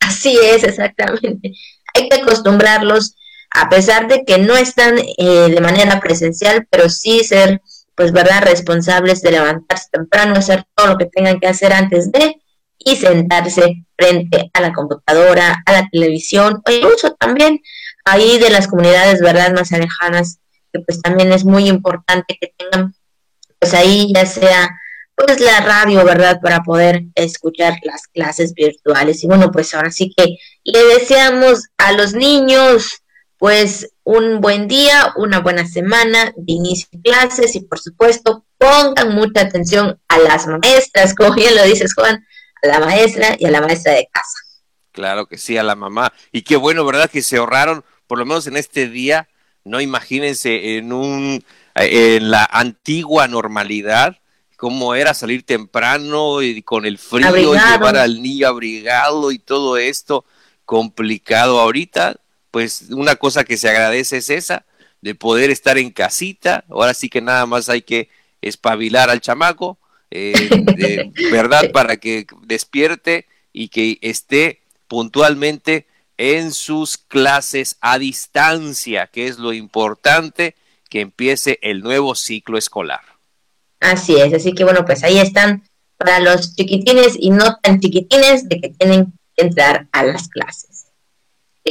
[0.00, 1.52] Así es, exactamente.
[1.94, 3.16] Hay que acostumbrarlos,
[3.50, 7.62] a pesar de que no están eh, de manera presencial, pero sí ser,
[7.98, 12.36] pues, ¿verdad?, responsables de levantarse temprano, hacer todo lo que tengan que hacer antes de
[12.78, 17.60] y sentarse frente a la computadora, a la televisión, o incluso también
[18.04, 20.38] ahí de las comunidades, ¿verdad?, más alejanas
[20.72, 22.94] que pues también es muy importante que tengan
[23.58, 24.70] pues ahí ya sea
[25.16, 26.38] pues la radio, ¿verdad?
[26.40, 29.24] Para poder escuchar las clases virtuales.
[29.24, 33.02] Y bueno, pues ahora sí que le deseamos a los niños
[33.38, 39.14] pues un buen día, una buena semana de inicio de clases y por supuesto pongan
[39.14, 42.26] mucha atención a las maestras, como bien lo dices Juan,
[42.62, 44.38] a la maestra y a la maestra de casa.
[44.90, 46.12] Claro que sí, a la mamá.
[46.32, 47.08] Y qué bueno, ¿verdad?
[47.08, 49.28] Que se ahorraron, por lo menos en este día,
[49.62, 51.44] no imagínense en un
[51.76, 54.18] en la antigua normalidad
[54.56, 59.76] cómo era salir temprano y con el frío y llevar al niño abrigado y todo
[59.76, 60.24] esto
[60.64, 62.16] complicado ahorita
[62.50, 64.64] pues una cosa que se agradece es esa
[65.00, 68.08] de poder estar en casita ahora sí que nada más hay que
[68.40, 69.78] espabilar al chamaco
[70.10, 75.86] eh, verdad para que despierte y que esté puntualmente
[76.16, 80.56] en sus clases a distancia, que es lo importante
[80.90, 83.00] que empiece el nuevo ciclo escolar.
[83.80, 85.62] Así es, así que bueno, pues ahí están
[85.96, 90.77] para los chiquitines y no tan chiquitines de que tienen que entrar a las clases.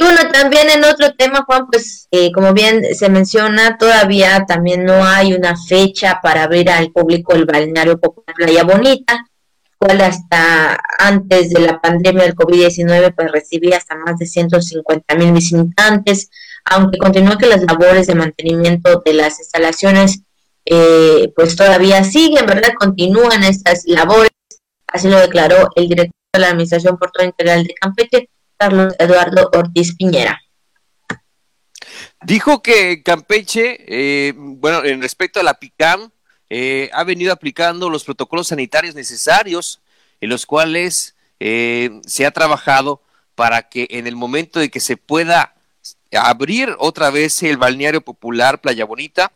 [0.00, 5.04] bueno, también en otro tema, Juan, pues eh, como bien se menciona, todavía también no
[5.04, 9.24] hay una fecha para abrir al público el balneario popular Playa Bonita
[9.76, 15.32] cual hasta antes de la pandemia del COVID-19 pues recibía hasta más de 150 mil
[15.32, 16.30] visitantes,
[16.64, 20.22] aunque continúa que las labores de mantenimiento de las instalaciones
[20.64, 22.70] eh, pues todavía siguen, ¿verdad?
[22.78, 24.30] Continúan estas labores,
[24.86, 29.94] así lo declaró el director de la Administración Portuaria Integral de Campeche, Carlos Eduardo Ortiz
[29.96, 30.42] Piñera.
[32.24, 36.10] Dijo que Campeche, eh, bueno, en respecto a la PICAM,
[36.50, 39.80] eh, ha venido aplicando los protocolos sanitarios necesarios
[40.20, 43.02] en los cuales eh, se ha trabajado
[43.36, 45.54] para que en el momento de que se pueda
[46.12, 49.32] abrir otra vez el balneario popular Playa Bonita,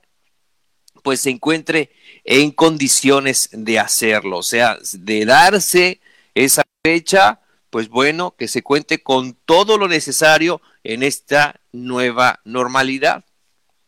[1.04, 1.92] pues se encuentre
[2.24, 6.00] en condiciones de hacerlo, o sea, de darse
[6.34, 7.41] esa fecha,
[7.72, 13.24] pues bueno, que se cuente con todo lo necesario en esta nueva normalidad.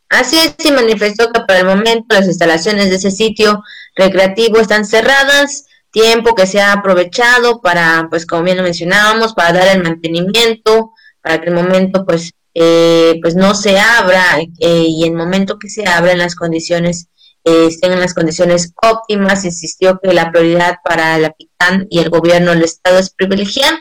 [0.09, 3.63] Así es, y manifestó que por el momento las instalaciones de ese sitio
[3.95, 9.53] recreativo están cerradas, tiempo que se ha aprovechado para, pues como bien lo mencionábamos, para
[9.53, 15.05] dar el mantenimiento, para que el momento pues, eh, pues no se abra eh, y
[15.05, 17.09] en el momento que se abra en las condiciones
[17.45, 22.11] eh, estén en las condiciones óptimas, insistió que la prioridad para la PICAN y el
[22.11, 23.75] gobierno del Estado es privilegiar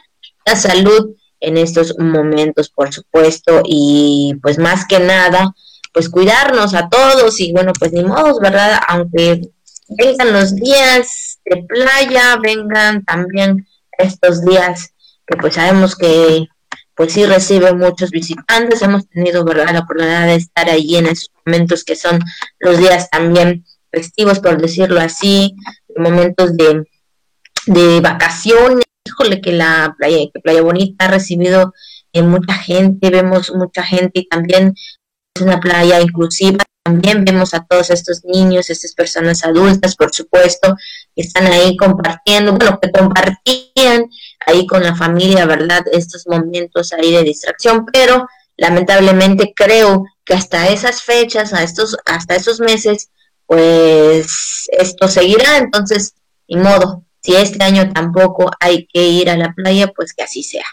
[0.45, 5.53] la salud en estos momentos, por supuesto, y pues más que nada,
[5.93, 8.79] pues cuidarnos a todos y bueno, pues ni modos, ¿verdad?
[8.87, 9.41] Aunque
[9.89, 14.93] vengan los días de playa, vengan también estos días
[15.27, 16.47] que pues sabemos que
[16.95, 21.31] pues sí recibe muchos visitantes, hemos tenido, ¿verdad?, la oportunidad de estar allí en esos
[21.45, 22.19] momentos que son
[22.59, 25.55] los días también festivos, por decirlo así,
[25.95, 26.85] momentos de,
[27.67, 31.73] de vacaciones, híjole que la playa, que Playa Bonita ha recibido
[32.13, 34.73] eh, mucha gente, vemos mucha gente y también
[35.35, 36.63] es una playa inclusiva.
[36.85, 40.75] También vemos a todos estos niños, estas personas adultas, por supuesto,
[41.15, 44.09] que están ahí compartiendo, bueno, que compartían
[44.45, 45.83] ahí con la familia, ¿verdad?
[45.91, 48.27] Estos momentos ahí de distracción, pero
[48.57, 53.09] lamentablemente creo que hasta esas fechas, a estos, hasta esos meses,
[53.45, 56.15] pues esto seguirá, entonces,
[56.47, 60.43] ni modo, si este año tampoco hay que ir a la playa, pues que así
[60.43, 60.65] sea.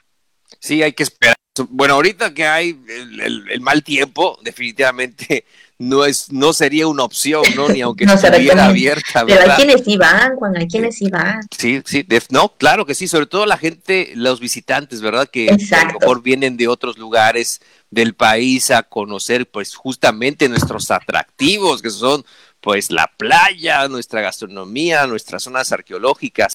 [0.58, 1.36] Sí, hay que esperar.
[1.68, 5.44] Bueno, ahorita que hay el, mal tiempo, definitivamente
[5.80, 7.70] no es no sería una opción, ¿no?
[7.70, 9.24] Ni aunque estuviera abierta.
[9.24, 11.40] Pero hay quienes sí van, Juan, hay quienes sí van.
[11.56, 15.26] Sí, sí, no, claro que sí, sobre todo la gente, los visitantes, ¿verdad?
[15.26, 20.90] Que a lo mejor vienen de otros lugares del país a conocer, pues justamente nuestros
[20.90, 22.26] atractivos, que son
[22.60, 26.52] pues la playa, nuestra gastronomía, nuestras zonas arqueológicas,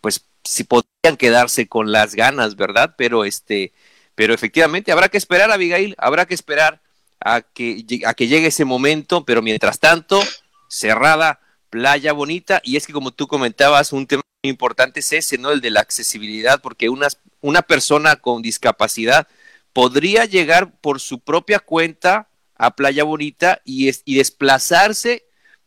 [0.00, 2.94] pues si podrían quedarse con las ganas, ¿verdad?
[2.96, 3.72] Pero este,
[4.14, 6.80] pero efectivamente habrá que esperar, Abigail, habrá que esperar
[7.20, 10.20] a que, a que llegue ese momento, pero mientras tanto,
[10.68, 11.40] cerrada,
[11.70, 15.50] playa bonita, y es que como tú comentabas, un tema muy importante es ese, ¿no?
[15.50, 17.08] El de la accesibilidad, porque una,
[17.40, 19.28] una persona con discapacidad
[19.72, 25.24] podría llegar por su propia cuenta a Playa Bonita y, y desplazarse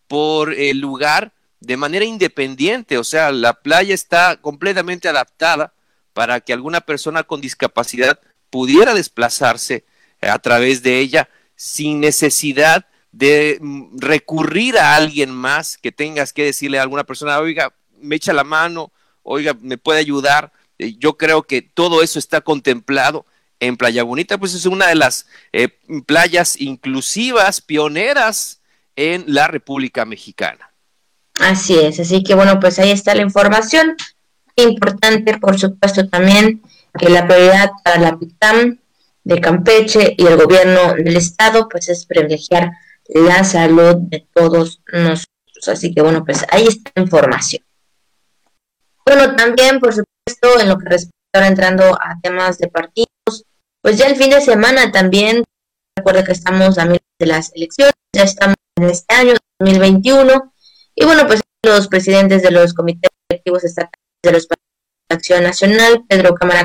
[0.08, 5.74] por el lugar de manera independiente, o sea, la playa está completamente adaptada
[6.14, 9.86] para que alguna persona con discapacidad pudiera desplazarse
[10.22, 11.30] a través de ella
[11.62, 17.38] sin necesidad de mm, recurrir a alguien más que tengas que decirle a alguna persona,
[17.38, 18.92] oiga, me echa la mano,
[19.22, 20.52] oiga, me puede ayudar.
[20.80, 23.28] Eh, yo creo que todo eso está contemplado
[23.60, 25.70] en Playa Bonita, pues es una de las eh,
[26.08, 28.62] playas inclusivas, pioneras
[28.96, 30.72] en la República Mexicana.
[31.40, 33.96] Así es, así que bueno, pues ahí está la información.
[34.56, 36.64] Importante, por supuesto, también
[36.98, 38.81] que la prioridad para la PITAM
[39.24, 42.72] de Campeche y el gobierno del estado, pues es privilegiar
[43.08, 45.28] la salud de todos nosotros.
[45.68, 47.64] Así que bueno, pues ahí está la información.
[49.06, 53.46] Bueno, también, por supuesto, en lo que respecta ahora entrando a temas de partidos,
[53.82, 55.44] pues ya el fin de semana también,
[55.98, 60.54] recuerda que estamos a miles de las elecciones, ya estamos en este año 2021.
[60.96, 63.92] Y bueno, pues los presidentes de los comités directivos estatales
[64.24, 64.72] de los partidos
[65.10, 66.64] de Acción Nacional, Pedro Cámara,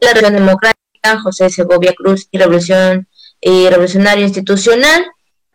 [0.00, 0.81] la Región Democrática,
[1.22, 3.08] José Segovia Cruz y Revolución
[3.40, 5.04] y Revolucionario Institucional,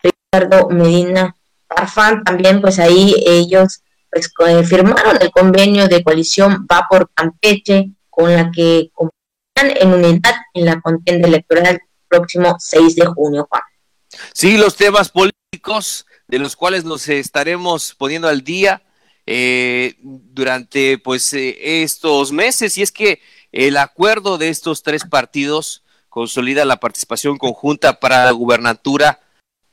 [0.01, 1.35] Ricardo Medina
[1.67, 3.81] Farfán, también pues ahí ellos
[4.11, 4.31] pues
[4.67, 8.89] firmaron el convenio de coalición Va por Campeche, con la que
[9.55, 13.61] en unidad en la contienda electoral próximo 6 de junio, Juan.
[14.33, 18.81] Sí, los temas políticos de los cuales nos estaremos poniendo al día
[19.25, 23.19] eh, durante pues eh, estos meses y es que
[23.57, 29.19] el acuerdo de estos tres partidos consolida la participación conjunta para la gubernatura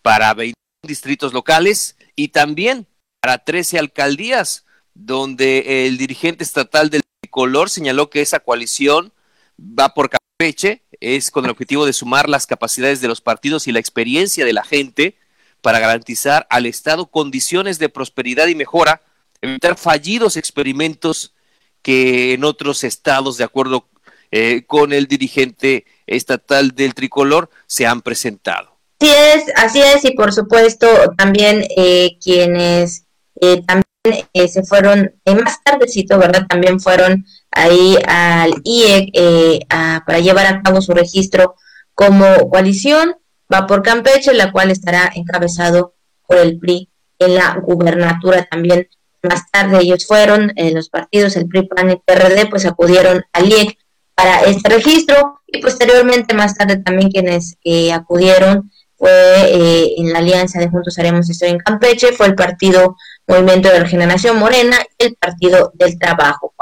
[0.00, 0.54] para 21
[0.84, 2.86] distritos locales y también
[3.20, 4.64] para 13 alcaldías,
[4.94, 9.12] donde el dirigente estatal del color señaló que esa coalición
[9.60, 13.72] va por Campeche, es con el objetivo de sumar las capacidades de los partidos y
[13.72, 15.18] la experiencia de la gente
[15.60, 19.02] para garantizar al Estado condiciones de prosperidad y mejora,
[19.42, 21.33] evitar fallidos experimentos
[21.84, 23.86] que en otros estados, de acuerdo
[24.32, 28.76] eh, con el dirigente estatal del tricolor, se han presentado.
[29.00, 33.04] Así es, así es, y por supuesto también eh, quienes
[33.40, 33.84] eh, también
[34.48, 36.46] se fueron más tardecito, ¿verdad?
[36.48, 41.56] También fueron ahí al IEC eh, para llevar a cabo su registro
[41.94, 43.16] como coalición.
[43.52, 45.94] Va por Campeche, la cual estará encabezado
[46.26, 48.88] por el PRI en la gubernatura también.
[49.24, 53.48] Más tarde ellos fueron, eh, los partidos, el PRI, PAN y PRD, pues acudieron al
[53.48, 53.78] IEC
[54.14, 60.60] para este registro y posteriormente más tarde también quienes eh, acudieron fue en la alianza
[60.60, 62.96] de Juntos Haremos Esto en Campeche, fue el partido
[63.26, 66.54] Movimiento de Regeneración Morena y el Partido del Trabajo.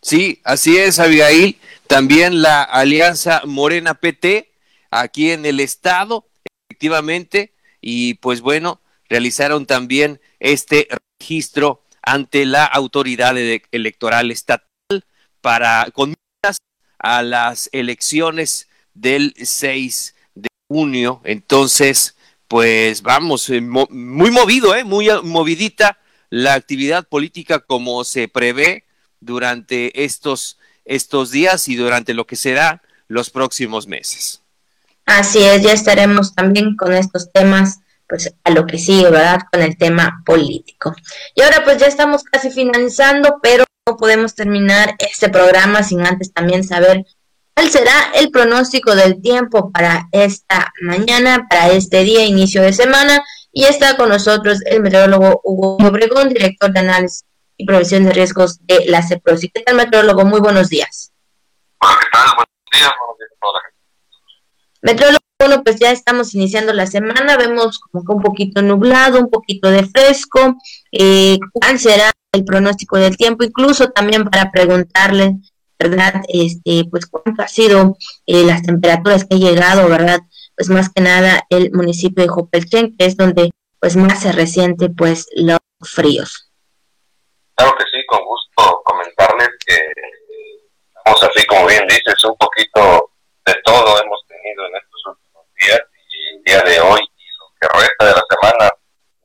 [0.00, 1.58] Sí, así es, Abigail.
[1.88, 4.52] También la Alianza Morena PT
[4.90, 6.26] aquí en el estado,
[6.68, 10.88] efectivamente, y pues bueno, realizaron también este
[11.20, 13.36] registro ante la autoridad
[13.70, 14.66] electoral estatal
[15.40, 16.14] para con
[17.02, 21.20] las elecciones del 6 de junio.
[21.24, 22.16] Entonces,
[22.48, 24.84] pues vamos, eh, muy movido, ¿eh?
[24.84, 25.98] muy movidita
[26.30, 28.84] la actividad política como se prevé
[29.20, 34.42] durante estos, estos días y durante lo que será los próximos meses.
[35.04, 39.40] Así es, ya estaremos también con estos temas, pues a lo que sigue, ¿verdad?
[39.50, 40.94] Con el tema político.
[41.34, 46.32] Y ahora pues ya estamos casi finalizando, pero no podemos terminar este programa sin antes
[46.32, 47.04] también saber
[47.54, 53.24] cuál será el pronóstico del tiempo para esta mañana, para este día, inicio de semana.
[53.52, 57.24] Y está con nosotros el meteorólogo Hugo Obregón, director de análisis
[57.56, 59.48] y prevención de riesgos de la CEPROSI.
[59.48, 60.24] ¿Qué tal, meteorólogo?
[60.24, 61.12] Muy buenos días.
[61.80, 62.26] Hola, ¿qué tal?
[62.34, 63.76] Buenos días, buenos días a toda la gente.
[64.82, 69.30] Metrólogo, bueno, pues ya estamos iniciando la semana, vemos como que un poquito nublado, un
[69.30, 70.56] poquito de fresco.
[70.92, 73.44] Eh, ¿Cuál será el pronóstico del tiempo?
[73.44, 75.36] Incluso también para preguntarle,
[75.78, 76.22] ¿verdad?
[76.28, 80.20] Este, pues cuánto ha sido eh, las temperaturas que ha llegado, ¿verdad?
[80.56, 84.88] Pues más que nada el municipio de Jopelchen, que es donde pues más se resiente
[84.88, 86.50] pues los fríos.
[87.54, 89.76] Claro que sí, con gusto comentarles que
[90.96, 93.12] estamos así como bien dices, un poquito
[93.46, 95.80] de todo hemos tenido en estos últimos días
[96.10, 98.70] y el día de hoy y lo que resta de la semana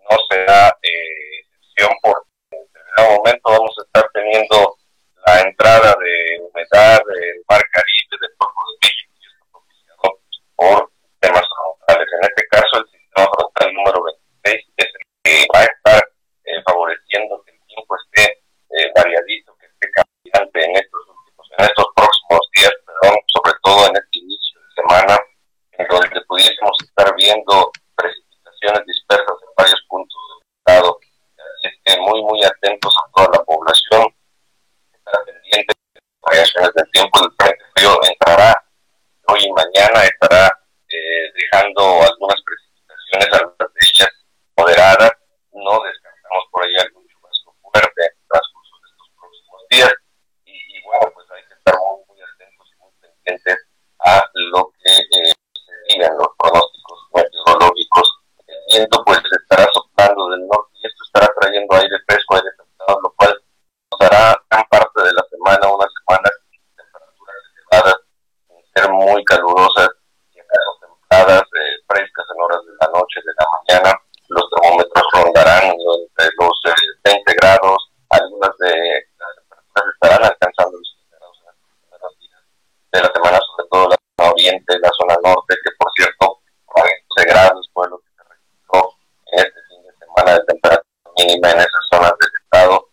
[0.10, 4.78] no será eh, excepción porque en algún momento vamos a estar teniendo
[5.26, 10.20] la entrada de humedad del mar Caribe del Golfo de México y esto propiciado
[10.56, 12.08] por temas frontales.
[12.20, 14.04] En este caso el sistema frontal número
[14.44, 16.02] 26 es el que va a estar
[16.46, 21.66] eh, favoreciendo que el tiempo esté eh, variadito, que esté cambiante en estos últimos, en
[21.66, 25.16] estos próximos días, perdón, sobre todo en este inicio de semana,
[25.78, 31.00] en donde pudiésemos estar viendo precipitaciones dispersas en varios puntos del estado.
[31.38, 34.08] Así es que muy, muy atentos a toda la población,
[34.94, 38.54] estar pendientes de las variaciones del tiempo del frente frío entrará
[39.28, 40.48] hoy y mañana, estará
[40.90, 44.12] eh, dejando algunas precipitaciones, algunas de ellas
[44.58, 45.12] moderadas,
[45.54, 49.94] no descansamos por ahí algún chubasco fuerte en el transcurso de estos próximos días
[50.46, 53.58] y, y bueno, pues hay que estar muy, muy atentos y muy pendientes
[54.00, 58.08] a lo que eh, se digan los pronósticos meteorológicos.
[58.48, 63.02] El viento pues estará soplando del norte y esto estará trayendo aire fresco, aire templado,
[63.02, 63.42] lo cual
[63.92, 67.98] nos hará gran parte de la semana, unas semanas con temperaturas elevadas,
[68.48, 69.90] sin ser muy calurosas
[70.34, 74.02] y acaso templadas, eh, frescas en horas de la noche, de la mañana.
[74.30, 78.72] Los termómetros rondarán entre los eh, 20 grados, algunas de
[79.20, 82.42] las temperaturas estarán alcanzando los 20 grados en los primeros días
[82.92, 84.92] de la semana, sobre todo la zona oriente, la
[85.24, 86.42] norte, que por cierto,
[87.16, 88.94] 12 grados fue lo que se registró
[89.32, 92.90] este fin de semana de temperatura mínima en esas zonas del estado,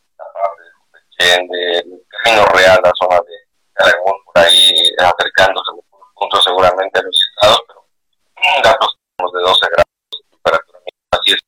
[1.18, 3.36] del Camino Real, la zona de
[3.76, 5.72] Aragón, por ahí acercándose
[6.14, 7.82] puntos seguramente a los estados, pero
[8.62, 8.96] datos
[9.32, 11.40] de 12 grados de temperatura mínima, así es,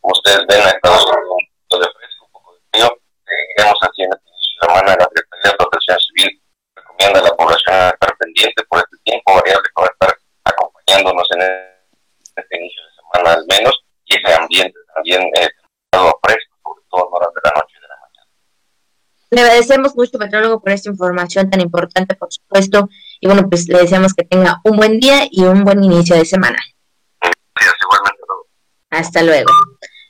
[0.00, 0.70] como ustedes ven, ha
[19.32, 22.90] Le agradecemos mucho, Petrólogo, por esta información tan importante, por supuesto.
[23.18, 26.26] Y bueno, pues le deseamos que tenga un buen día y un buen inicio de
[26.26, 26.58] semana.
[27.18, 28.22] Gracias, igualmente.
[28.28, 28.46] Todo.
[28.90, 29.50] Hasta luego.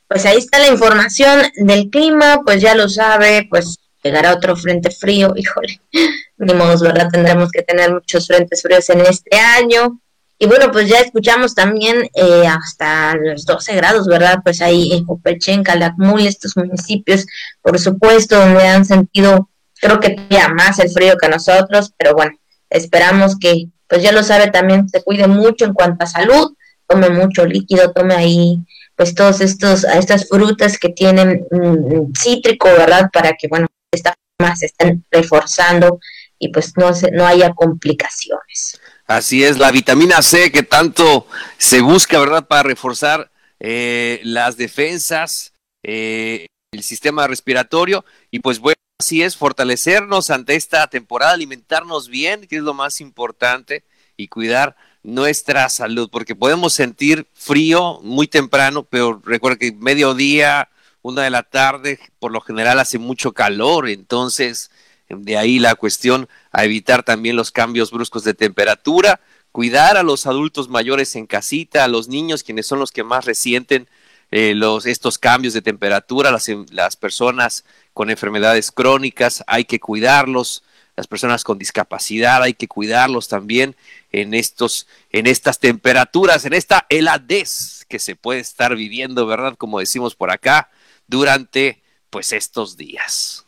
[0.09, 4.91] Pues ahí está la información del clima, pues ya lo sabe, pues llegará otro frente
[4.91, 5.81] frío, híjole,
[6.39, 7.09] ni modo, ¿verdad?
[7.09, 10.01] Tendremos que tener muchos frentes fríos en este año.
[10.43, 14.41] Y bueno, pues ya escuchamos también eh, hasta los 12 grados, ¿verdad?
[14.43, 17.27] Pues ahí en Copelchen, Calakmul, estos municipios,
[17.61, 19.49] por supuesto, donde han sentido,
[19.81, 22.33] creo que todavía más el frío que nosotros, pero bueno,
[22.71, 26.57] esperamos que, pues ya lo sabe, también se cuide mucho en cuanto a salud,
[26.89, 28.59] tome mucho líquido, tome ahí,
[28.97, 33.11] pues todos estos, estas frutas que tienen mmm, cítrico, ¿verdad?
[33.13, 36.01] Para que, bueno, de esta forma se estén reforzando
[36.37, 38.81] y pues no, se, no haya complicaciones.
[39.17, 41.27] Así es, la vitamina C que tanto
[41.59, 45.53] se busca, ¿verdad?, para reforzar eh, las defensas,
[45.83, 52.47] eh, el sistema respiratorio y pues bueno, así es, fortalecernos ante esta temporada, alimentarnos bien,
[52.47, 53.85] que es lo más importante,
[54.17, 60.71] y cuidar nuestra salud, porque podemos sentir frío muy temprano, pero recuerda que mediodía,
[61.03, 64.71] una de la tarde, por lo general hace mucho calor, entonces
[65.19, 69.21] de ahí la cuestión a evitar también los cambios bruscos de temperatura,
[69.53, 73.25] cuidar a los adultos mayores en casita, a los niños, quienes son los que más
[73.25, 73.89] resienten
[74.31, 80.65] eh, los, estos cambios de temperatura, las, las personas con enfermedades crónicas, hay que cuidarlos,
[80.97, 83.77] las personas con discapacidad, hay que cuidarlos también
[84.11, 89.55] en estos, en estas temperaturas, en esta heladez que se puede estar viviendo, ¿verdad?
[89.57, 90.71] Como decimos por acá,
[91.07, 93.47] durante pues estos días.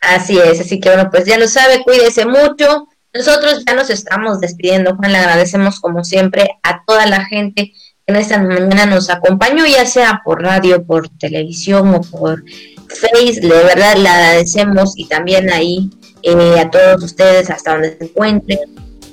[0.00, 2.88] Así es, así que bueno, pues ya lo sabe, cuídese mucho.
[3.12, 8.12] Nosotros ya nos estamos despidiendo, Juan, le agradecemos como siempre a toda la gente que
[8.12, 12.44] en esta mañana nos acompañó, ya sea por radio, por televisión o por
[12.88, 15.90] Face, de verdad le agradecemos y también ahí
[16.22, 18.58] eh, a todos ustedes hasta donde se encuentren.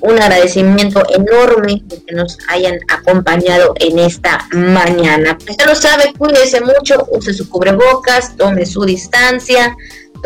[0.00, 5.36] Un agradecimiento enorme de que nos hayan acompañado en esta mañana.
[5.44, 9.74] Pues ya lo sabe, cuídese mucho, use su cubrebocas, tome su distancia,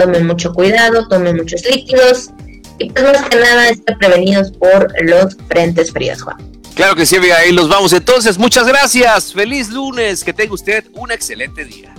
[0.01, 2.31] tomen mucho cuidado, tomen muchos líquidos
[2.79, 6.39] y pues más que nada estén prevenidos por los frentes fríos, Juan.
[6.75, 7.55] Claro que sí, Abigail.
[7.55, 8.39] Los vamos entonces.
[8.39, 9.35] Muchas gracias.
[9.35, 10.25] Feliz lunes.
[10.25, 11.93] Que tenga usted un excelente día.